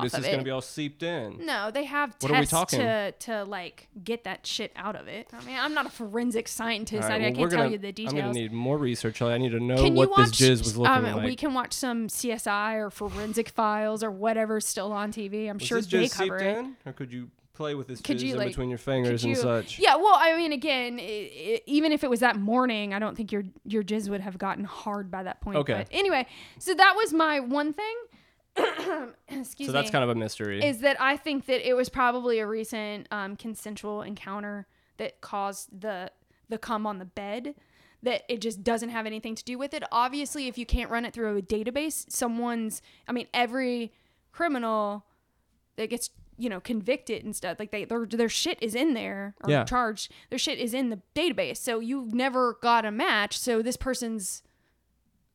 it's 0.05 0.13
of 0.13 0.21
just 0.21 0.31
gonna 0.31 0.43
be 0.43 0.51
all 0.51 0.61
seeped 0.61 1.03
in. 1.03 1.45
No, 1.45 1.69
they 1.71 1.83
have 1.83 2.15
What 2.21 2.31
are 2.31 2.33
we 2.35 2.39
tests 2.39 2.51
talking? 2.51 2.79
to 2.79 3.11
to 3.11 3.43
like 3.43 3.89
get 4.03 4.23
that 4.23 4.47
shit 4.47 4.71
out 4.75 4.95
of 4.95 5.07
it. 5.07 5.27
I 5.33 5.43
mean, 5.43 5.57
I'm 5.59 5.73
not 5.73 5.85
a 5.85 5.89
forensic 5.89 6.47
scientist. 6.47 7.03
Right, 7.09 7.11
I, 7.11 7.15
I 7.15 7.19
well, 7.19 7.27
can't 7.27 7.37
we're 7.39 7.49
tell 7.49 7.59
gonna- 7.59 7.71
you 7.71 7.77
the 7.77 7.91
details. 7.91 8.13
I'm 8.13 8.19
gonna 8.19 8.33
need 8.33 8.53
more 8.53 8.77
research. 8.77 9.21
I 9.21 9.37
need 9.37 9.51
to 9.51 9.59
know 9.59 9.75
can 9.75 9.93
what 9.95 10.09
watch? 10.11 10.37
this 10.37 10.49
jizz 10.49 10.59
was 10.63 10.77
looking 10.77 10.95
um, 10.95 11.17
like. 11.17 11.25
We 11.25 11.35
can 11.35 11.53
watch 11.53 11.73
some 11.73 12.07
CSI 12.07 12.75
or 12.75 12.89
Forensic 12.89 13.49
Files 13.49 14.01
or 14.03 14.11
whatever's 14.11 14.65
still 14.65 14.91
on 14.93 15.11
TV. 15.11 15.49
I'm 15.49 15.57
was 15.57 15.67
sure 15.67 15.81
this 15.81 15.89
they 15.89 16.07
cover 16.07 16.37
it. 16.37 16.57
in, 16.57 16.75
or 16.85 16.93
could 16.93 17.11
you 17.11 17.29
play 17.55 17.75
with 17.75 17.87
this 17.87 18.01
Could 18.01 18.17
jizz 18.17 18.21
you, 18.23 18.33
in 18.33 18.39
like- 18.39 18.47
between 18.49 18.69
your 18.69 18.77
fingers 18.77 19.23
and 19.23 19.37
such? 19.37 19.79
Yeah, 19.79 19.95
well, 19.95 20.15
I 20.15 20.35
mean, 20.37 20.51
again, 20.51 20.99
i 20.99 21.03
i 21.03 21.61
even 21.65 21.91
if 21.91 22.03
it 22.03 22.09
was 22.09 22.19
that 22.19 22.37
morning, 22.37 22.93
I 22.93 22.99
don't 22.99 23.15
think 23.15 23.31
your 23.31 23.43
your 23.63 23.83
jizz 23.83 24.09
would 24.09 24.21
have 24.21 24.37
gotten 24.37 24.63
hard 24.63 25.09
by 25.09 25.23
that 25.23 25.41
point. 25.41 25.57
Okay. 25.57 25.73
But 25.73 25.87
anyway, 25.91 26.27
so 26.59 26.73
that 26.73 26.93
was 26.95 27.13
my 27.13 27.39
one 27.39 27.73
thing. 27.73 27.95
Excuse 29.27 29.59
me. 29.59 29.65
So 29.65 29.71
that's 29.71 29.87
me. 29.87 29.91
kind 29.91 30.03
of 30.03 30.09
a 30.09 30.15
mystery. 30.15 30.63
is 30.63 30.79
that 30.79 30.99
I 31.01 31.17
think 31.17 31.45
that 31.47 31.67
it 31.67 31.73
was 31.73 31.89
probably 31.89 32.39
a 32.39 32.47
recent 32.47 33.07
um, 33.11 33.35
consensual 33.35 34.01
encounter 34.01 34.67
that 34.97 35.21
caused 35.21 35.81
the 35.81 36.11
the 36.49 36.57
cum 36.57 36.85
on 36.85 36.99
the 36.99 37.05
bed. 37.05 37.55
That 38.03 38.21
it 38.29 38.39
just 38.39 38.63
doesn't 38.63 38.89
have 38.89 39.07
anything 39.07 39.33
to 39.33 39.43
do 39.43 39.57
with 39.57 39.73
it. 39.73 39.83
Obviously, 39.91 40.47
if 40.47 40.59
you 40.59 40.65
can't 40.65 40.91
run 40.91 41.05
it 41.05 41.13
through 41.13 41.37
a 41.37 41.41
database, 41.41 42.05
someone's 42.09 42.81
I 43.07 43.11
mean, 43.11 43.27
every 43.33 43.91
criminal 44.31 45.05
that 45.77 45.89
gets 45.89 46.09
you 46.37 46.49
know 46.49 46.59
convicted 46.59 47.23
and 47.23 47.35
stuff 47.35 47.57
like 47.59 47.71
they 47.71 47.85
their, 47.85 48.05
their 48.05 48.29
shit 48.29 48.57
is 48.61 48.75
in 48.75 48.93
there 48.93 49.35
or 49.43 49.49
Yeah. 49.51 49.63
charged 49.63 50.11
their 50.29 50.39
shit 50.39 50.59
is 50.59 50.73
in 50.73 50.89
the 50.89 50.99
database 51.15 51.57
so 51.57 51.79
you've 51.79 52.13
never 52.13 52.57
got 52.61 52.83
a 52.85 52.91
match 52.91 53.37
so 53.39 53.61
this 53.61 53.77
person's 53.77 54.43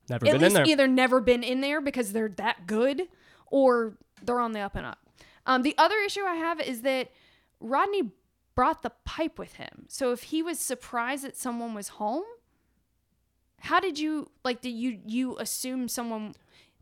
Never 0.08 0.26
at 0.26 0.32
been 0.32 0.34
in 0.36 0.42
least 0.42 0.54
there. 0.56 0.66
either 0.66 0.88
never 0.88 1.20
been 1.20 1.42
in 1.42 1.60
there 1.60 1.80
because 1.80 2.12
they're 2.12 2.28
that 2.36 2.66
good 2.66 3.02
or 3.46 3.96
they're 4.22 4.40
on 4.40 4.52
the 4.52 4.60
up 4.60 4.74
and 4.74 4.84
up. 4.84 4.98
Um, 5.46 5.62
the 5.62 5.74
other 5.78 5.94
issue 6.04 6.22
I 6.22 6.34
have 6.34 6.60
is 6.60 6.82
that 6.82 7.10
Rodney 7.60 8.10
brought 8.56 8.82
the 8.82 8.90
pipe 9.04 9.38
with 9.38 9.54
him. 9.54 9.86
So 9.88 10.10
if 10.12 10.24
he 10.24 10.42
was 10.42 10.58
surprised 10.58 11.22
that 11.24 11.36
someone 11.36 11.74
was 11.74 11.88
home, 11.88 12.24
how 13.60 13.78
did 13.80 13.98
you 13.98 14.30
like 14.44 14.60
did 14.62 14.70
you 14.72 14.98
you 15.06 15.36
assume 15.38 15.86
someone 15.88 16.34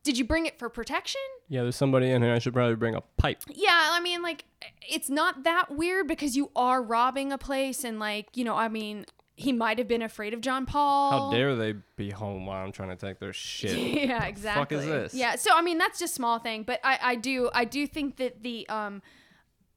did 0.08 0.16
you 0.16 0.24
bring 0.24 0.46
it 0.46 0.58
for 0.58 0.70
protection? 0.70 1.20
Yeah, 1.50 1.64
there's 1.64 1.76
somebody 1.76 2.10
in 2.10 2.22
here. 2.22 2.32
I 2.32 2.38
should 2.38 2.54
probably 2.54 2.76
bring 2.76 2.94
a 2.94 3.02
pipe. 3.18 3.42
Yeah, 3.46 3.68
I 3.92 4.00
mean 4.00 4.22
like 4.22 4.46
it's 4.88 5.10
not 5.10 5.44
that 5.44 5.70
weird 5.70 6.08
because 6.08 6.34
you 6.34 6.50
are 6.56 6.82
robbing 6.82 7.30
a 7.30 7.36
place 7.36 7.84
and 7.84 8.00
like, 8.00 8.28
you 8.34 8.42
know, 8.42 8.56
I 8.56 8.68
mean, 8.68 9.04
he 9.36 9.52
might 9.52 9.76
have 9.76 9.86
been 9.86 10.00
afraid 10.00 10.32
of 10.32 10.40
John 10.40 10.64
Paul. 10.64 11.10
How 11.10 11.30
dare 11.30 11.54
they 11.56 11.74
be 11.96 12.08
home 12.08 12.46
while 12.46 12.64
I'm 12.64 12.72
trying 12.72 12.88
to 12.88 12.96
take 12.96 13.18
their 13.18 13.34
shit? 13.34 13.76
yeah, 14.08 14.24
exactly. 14.24 14.78
fuck 14.78 14.82
is 14.82 14.88
this? 14.88 15.12
Yeah, 15.12 15.36
so 15.36 15.50
I 15.54 15.60
mean 15.60 15.76
that's 15.76 15.98
just 15.98 16.14
small 16.14 16.38
thing, 16.38 16.62
but 16.62 16.80
I 16.82 16.98
I 17.02 17.14
do 17.14 17.50
I 17.52 17.66
do 17.66 17.86
think 17.86 18.16
that 18.16 18.42
the 18.42 18.66
um 18.70 19.02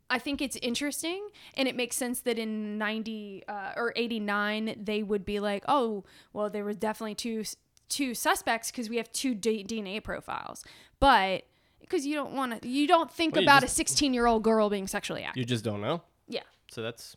I 0.10 0.18
think 0.18 0.42
it's 0.42 0.56
interesting 0.62 1.28
and 1.56 1.68
it 1.68 1.76
makes 1.76 1.98
sense 1.98 2.22
that 2.22 2.40
in 2.40 2.78
90 2.78 3.44
uh, 3.50 3.74
or 3.76 3.92
89 3.98 4.76
they 4.82 5.04
would 5.04 5.26
be 5.26 5.42
like, 5.42 5.66
"Oh, 5.68 6.06
well 6.32 6.50
there 6.50 6.64
was 6.64 6.78
definitely 6.78 7.16
two 7.16 7.44
two 7.92 8.16
suspects 8.16 8.72
because 8.72 8.90
we 8.90 8.98
have 8.98 9.12
two 9.12 9.36
D- 9.36 9.64
DNA 9.64 10.04
profiles." 10.04 10.64
But 11.00 11.44
because 11.80 12.06
you 12.08 12.16
don't 12.16 12.34
want 12.34 12.62
to 12.62 12.68
you 12.68 12.88
don't 12.88 13.12
think 13.12 13.36
Well, 13.36 13.44
you 13.44 13.48
about 13.48 13.62
just- 13.62 13.80
a 13.80 13.84
16-year-old 13.84 14.44
girl 14.44 14.70
being 14.70 14.88
sexually 14.88 15.22
active. 15.24 15.40
You 15.42 15.46
just 15.46 15.64
don't 15.64 15.82
know. 15.82 16.02
yeah. 16.28 16.42
So 16.72 16.82
that's 16.82 17.16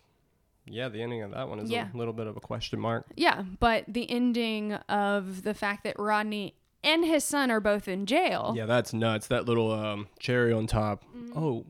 yeah. 0.67 0.89
The 0.89 1.01
ending 1.03 1.23
of 1.23 1.31
that 1.31 1.49
one 1.49 1.61
is 1.61 1.71
Yeah. 1.71 1.89
a 1.93 1.97
little 1.97 2.13
bit 2.13 2.27
of 2.27 2.37
a 2.37 2.41
question 2.41 2.81
mark. 2.81 3.07
Yeah, 3.17 3.43
but 3.61 3.85
the 3.89 4.11
ending 4.11 4.73
of 4.75 5.43
the 5.45 5.55
fact 5.55 5.85
that 5.85 5.97
Rodney 5.99 6.55
and 6.83 7.05
his 7.05 7.23
son 7.25 7.51
are 7.51 7.61
both 7.61 7.87
in 7.89 8.05
jail. 8.07 8.53
Yeah, 8.57 8.67
that's 8.67 8.93
nuts. 8.93 9.27
That 9.29 9.47
little 9.47 9.71
um, 9.71 10.09
cherry 10.19 10.53
on 10.53 10.67
top. 10.67 11.05
Mm-hmm. 11.17 11.39
Oh, 11.39 11.65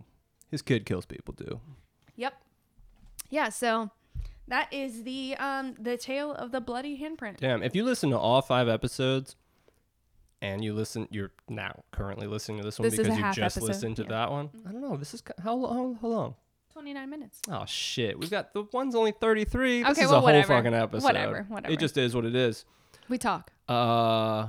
his 0.51 0.63
kid 0.63 0.87
kills 0.87 1.07
people 1.07 1.35
too. 1.35 1.61
Yep. 2.17 2.35
Yeah, 3.31 3.49
so 3.49 3.91
that 4.49 4.73
is 4.73 5.05
the 5.05 5.37
um 5.37 5.75
the 5.79 5.97
tale 5.97 6.33
of 6.33 6.53
the 6.53 6.61
bloody 6.61 6.99
handprint. 6.99 7.39
Damn. 7.39 7.63
If 7.63 7.75
you 7.75 7.85
listen 7.85 8.11
to 8.11 8.19
all 8.19 8.43
five 8.43 8.69
episodes, 8.69 9.37
and 10.43 10.63
you 10.63 10.75
listen, 10.75 11.09
you're 11.11 11.33
now 11.49 11.85
currently 11.91 12.27
listening 12.27 12.59
to 12.59 12.65
this 12.65 12.79
one 12.79 12.89
This 12.89 12.99
because 12.99 13.17
you 13.17 13.25
just 13.33 13.57
episode, 13.57 13.63
listened 13.67 13.97
to 13.97 14.03
yeah. 14.03 14.09
that 14.11 14.31
one. 14.31 14.51
I 14.69 14.73
don't 14.73 14.83
know. 14.83 14.97
This 14.97 15.15
is 15.15 15.23
how 15.43 15.55
long? 15.55 15.99
How 16.01 16.09
long? 16.09 16.35
29 16.75 17.09
minutes. 17.09 17.41
Oh 17.49 17.65
shit! 17.67 18.19
We've 18.19 18.31
got 18.31 18.53
the 18.53 18.65
one's 18.73 18.97
only 18.97 19.13
thirty 19.13 19.45
three. 19.45 19.83
This 19.83 19.93
Okay, 19.93 20.03
is 20.03 20.09
well, 20.09 20.17
a 20.17 20.21
whole 20.21 20.25
whatever. 20.25 20.49
fucking 20.49 20.75
episode. 20.75 21.05
Whatever, 21.05 21.47
whatever. 21.49 21.73
It 21.73 21.79
just 21.79 21.97
is 21.97 22.17
what 22.17 22.25
it 22.25 22.35
is. 22.35 22.65
We 23.09 23.17
talk. 23.17 23.53
Uh, 23.69 24.49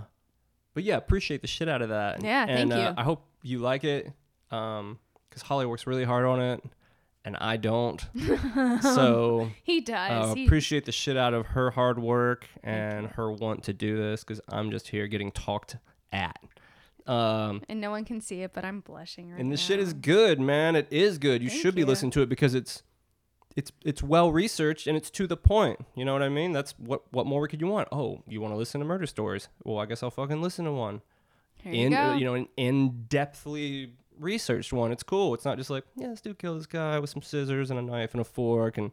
but 0.74 0.84
yeah, 0.84 0.98
appreciate 0.98 1.42
the 1.42 1.48
shit 1.48 1.70
out 1.70 1.84
of 1.84 1.90
that. 1.90 2.24
Yeah, 2.24 2.46
and, 2.48 2.72
thank 2.72 2.74
uh, 2.74 2.90
you. 2.90 2.96
I 2.98 3.04
hope 3.04 3.26
you 3.44 3.60
like 3.60 3.84
it, 3.84 4.12
um, 4.50 4.98
because 5.30 5.44
Holly 5.44 5.68
works 5.68 5.86
really 5.86 6.04
hard 6.04 6.26
on 6.26 6.42
it, 6.42 6.64
and 7.26 7.36
I 7.38 7.58
don't. 7.58 8.06
so 8.82 9.50
He 9.64 9.82
does. 9.82 10.32
uh, 10.32 10.36
he, 10.36 10.46
appreciate 10.46 10.86
the 10.86 10.92
shit 10.94 11.18
out 11.18 11.34
of 11.34 11.48
her 11.48 11.72
hard 11.72 12.00
work 12.00 12.48
and 12.64 13.08
her 13.08 13.32
want 13.32 13.64
to 13.64 13.74
do 13.74 13.98
this 13.98 14.24
because 14.24 14.40
I'm 14.50 14.72
just 14.72 14.88
here 14.88 15.08
getting 15.08 15.32
talked 15.32 15.76
at. 16.14 16.40
Um, 17.08 17.62
and 17.68 17.82
no 17.82 17.92
one 17.92 18.06
can 18.06 18.22
see 18.22 18.42
it, 18.42 18.52
but 18.54 18.64
I'm 18.64 18.80
blushing 18.80 19.26
right 19.30 19.36
now. 19.36 19.40
and 19.42 19.50
now. 19.50 19.54
this 19.54 19.62
shit 19.62 19.80
is 19.80 19.94
good, 19.94 20.40
man. 20.40 20.76
It 20.76 20.88
is 20.90 21.18
good. 21.18 21.44
You 21.44 21.50
Thank 21.50 21.62
should 21.62 21.76
be 21.76 21.82
you. 21.82 21.88
listening 21.88 22.12
to 22.12 22.22
it 22.22 22.30
because 22.30 22.56
it's 22.56 22.84
it's 23.56 23.72
it's 23.84 24.02
well 24.04 24.32
researched 24.32 24.88
and 24.88 24.98
it's 24.98 25.10
to 25.12 25.28
the 25.28 25.38
point. 25.38 25.80
You 25.96 26.04
know 26.04 26.14
what 26.14 26.24
I 26.24 26.30
mean? 26.30 26.52
That's 26.52 26.72
what 26.80 27.04
what 27.12 27.26
more 27.28 27.48
could 27.48 27.62
you 27.62 27.68
want? 27.68 27.90
Oh, 27.92 28.22
you 28.28 28.42
want 28.42 28.54
to 28.54 28.58
listen 28.58 28.80
to 28.80 28.86
murder 28.86 29.06
stories? 29.06 29.50
Well, 29.64 29.78
I 29.80 29.86
guess 29.86 30.02
I'll 30.02 30.10
fucking 30.12 30.42
listen 30.42 30.66
to 30.66 30.72
one. 30.72 31.02
Here 31.64 31.74
you 31.74 31.86
in 31.86 31.92
go. 31.94 31.98
uh, 31.98 32.16
you 32.16 32.26
know 32.26 32.34
an 32.34 32.48
in-depthly 32.58 33.92
researched 34.20 34.72
one. 34.74 34.92
It's 34.92 35.04
cool. 35.04 35.34
It's 35.34 35.46
not 35.46 35.58
just 35.58 35.70
like 35.70 35.84
yeah, 35.96 36.08
this 36.08 36.22
dude 36.22 36.38
killed 36.40 36.60
this 36.60 36.66
guy 36.66 37.00
with 37.00 37.10
some 37.10 37.22
scissors 37.22 37.70
and 37.72 37.80
a 37.80 37.82
knife 37.82 38.14
and 38.14 38.22
a 38.22 38.26
fork, 38.26 38.78
and 38.78 38.92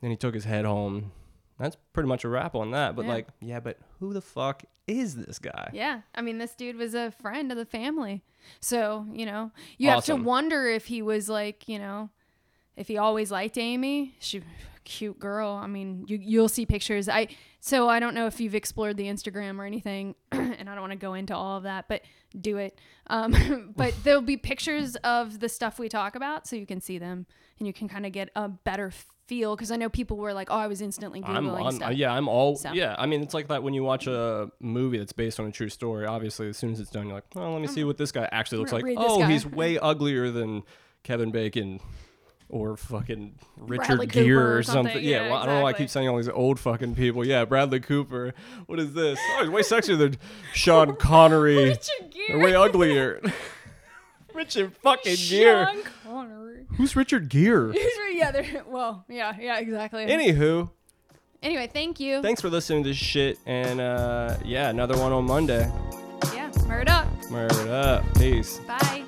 then 0.00 0.10
he 0.10 0.16
took 0.16 0.34
his 0.34 0.44
head 0.44 0.64
home. 0.64 1.12
That's 1.58 1.76
pretty 1.92 2.08
much 2.08 2.24
a 2.24 2.28
wrap 2.28 2.54
on 2.54 2.70
that. 2.70 2.94
But 2.94 3.04
Yeah. 3.06 3.10
like, 3.12 3.28
yeah, 3.40 3.60
but 3.60 3.78
who 3.98 4.12
the 4.12 4.20
fuck 4.20 4.62
is 4.86 5.16
this 5.16 5.38
guy? 5.38 5.70
Yeah, 5.72 6.02
I 6.14 6.22
mean, 6.22 6.38
this 6.38 6.54
dude 6.54 6.76
was 6.76 6.94
a 6.94 7.10
friend 7.10 7.50
of 7.50 7.58
the 7.58 7.64
family, 7.66 8.22
so 8.60 9.06
you 9.12 9.26
know, 9.26 9.50
you 9.76 9.88
have 9.90 10.04
to 10.04 10.14
wonder 10.16 10.68
if 10.68 10.86
he 10.86 11.02
was 11.02 11.28
like, 11.28 11.68
you 11.68 11.78
know, 11.78 12.10
if 12.76 12.86
he 12.88 12.96
always 12.96 13.30
liked 13.32 13.58
Amy. 13.58 14.14
She, 14.20 14.42
cute 14.88 15.18
girl. 15.18 15.50
I 15.50 15.66
mean, 15.66 16.04
you 16.08 16.18
you'll 16.20 16.48
see 16.48 16.64
pictures. 16.64 17.08
I 17.08 17.28
so 17.60 17.88
I 17.88 18.00
don't 18.00 18.14
know 18.14 18.26
if 18.26 18.40
you've 18.40 18.54
explored 18.54 18.96
the 18.96 19.04
Instagram 19.04 19.58
or 19.58 19.64
anything, 19.64 20.14
and 20.32 20.68
I 20.68 20.74
don't 20.74 20.80
want 20.80 20.92
to 20.92 20.98
go 20.98 21.14
into 21.14 21.36
all 21.36 21.58
of 21.58 21.64
that, 21.64 21.86
but 21.88 22.02
do 22.40 22.56
it. 22.56 22.78
Um, 23.08 23.72
but 23.76 23.94
there'll 24.02 24.22
be 24.22 24.36
pictures 24.36 24.96
of 24.96 25.40
the 25.40 25.48
stuff 25.48 25.78
we 25.78 25.88
talk 25.88 26.16
about, 26.16 26.46
so 26.46 26.56
you 26.56 26.66
can 26.66 26.80
see 26.80 26.98
them, 26.98 27.26
and 27.58 27.66
you 27.66 27.72
can 27.72 27.88
kind 27.88 28.06
of 28.06 28.12
get 28.12 28.30
a 28.34 28.48
better 28.48 28.90
feel. 29.26 29.54
Because 29.54 29.70
I 29.70 29.76
know 29.76 29.90
people 29.90 30.16
were 30.16 30.32
like, 30.32 30.50
"Oh, 30.50 30.56
I 30.56 30.66
was 30.66 30.80
instantly 30.80 31.20
googling 31.20 31.36
I'm, 31.36 31.66
I'm 31.66 31.72
stuff." 31.72 31.92
yeah, 31.92 32.12
I'm 32.12 32.26
all 32.26 32.56
So. 32.56 32.72
yeah. 32.72 32.96
I 32.98 33.04
mean, 33.04 33.22
it's 33.22 33.34
like 33.34 33.48
that 33.48 33.62
when 33.62 33.74
you 33.74 33.84
watch 33.84 34.06
a 34.06 34.50
movie 34.60 34.98
that's 34.98 35.12
based 35.12 35.38
on 35.38 35.46
a 35.46 35.52
true 35.52 35.68
story. 35.68 36.06
Obviously, 36.06 36.48
as 36.48 36.56
soon 36.56 36.72
as 36.72 36.80
it's 36.80 36.90
done, 36.90 37.06
you're 37.06 37.14
like, 37.14 37.24
oh, 37.36 37.52
let 37.52 37.60
me 37.60 37.68
see 37.68 37.84
what 37.84 37.98
this 37.98 38.10
guy 38.10 38.26
actually 38.32 38.58
looks 38.58 38.72
like. 38.72 38.84
Oh, 38.96 39.20
guy. 39.20 39.30
he's 39.30 39.44
way 39.44 39.78
uglier 39.78 40.30
than 40.30 40.62
Kevin 41.02 41.30
Bacon. 41.30 41.80
Or 42.50 42.76
fucking 42.78 43.34
Richard 43.58 43.86
Bradley 43.86 44.06
Gere 44.06 44.24
Cooper 44.24 44.56
or 44.58 44.62
something. 44.62 44.84
something. 44.92 45.04
Yeah, 45.04 45.24
Yeah, 45.24 45.28
well, 45.30 45.36
I 45.42 45.46
don't 45.46 45.54
know 45.56 45.62
why 45.64 45.68
I 45.70 45.72
keep 45.74 45.90
saying 45.90 46.08
all 46.08 46.16
these 46.16 46.30
old 46.30 46.58
fucking 46.58 46.94
people. 46.94 47.24
Yeah, 47.26 47.44
Bradley 47.44 47.80
Cooper. 47.80 48.32
What 48.66 48.78
is 48.80 48.94
this? 48.94 49.18
Oh, 49.36 49.40
he's 49.42 49.50
way 49.50 49.60
sexier 49.60 49.98
than 49.98 50.16
Sean 50.54 50.96
Connery. 50.98 51.64
Richard 51.66 52.14
They're 52.28 52.38
way 52.38 52.54
uglier. 52.54 53.20
Richard 54.34 54.72
fucking 54.82 55.16
Gere. 55.28 55.66
Sean 55.66 55.82
Connery. 56.04 56.66
Who's 56.76 56.96
Richard 56.96 57.28
Gere? 57.28 57.74
yeah, 58.12 58.30
they're, 58.30 58.62
well, 58.66 59.04
yeah, 59.08 59.34
yeah, 59.38 59.58
exactly. 59.58 60.06
Anywho, 60.06 60.70
anyway, 61.42 61.68
thank 61.70 61.98
you. 62.00 62.22
thanks 62.22 62.40
for 62.40 62.48
listening 62.48 62.82
to 62.84 62.88
this 62.90 62.96
shit. 62.96 63.38
And 63.46 63.80
uh, 63.80 64.36
yeah, 64.44 64.70
another 64.70 64.96
one 64.96 65.12
on 65.12 65.24
Monday. 65.26 65.70
yeah, 66.34 66.50
murder 66.66 66.90
up. 66.92 67.30
Murder 67.30 67.72
up. 67.72 68.14
Peace. 68.14 68.58
Bye. 68.66 69.04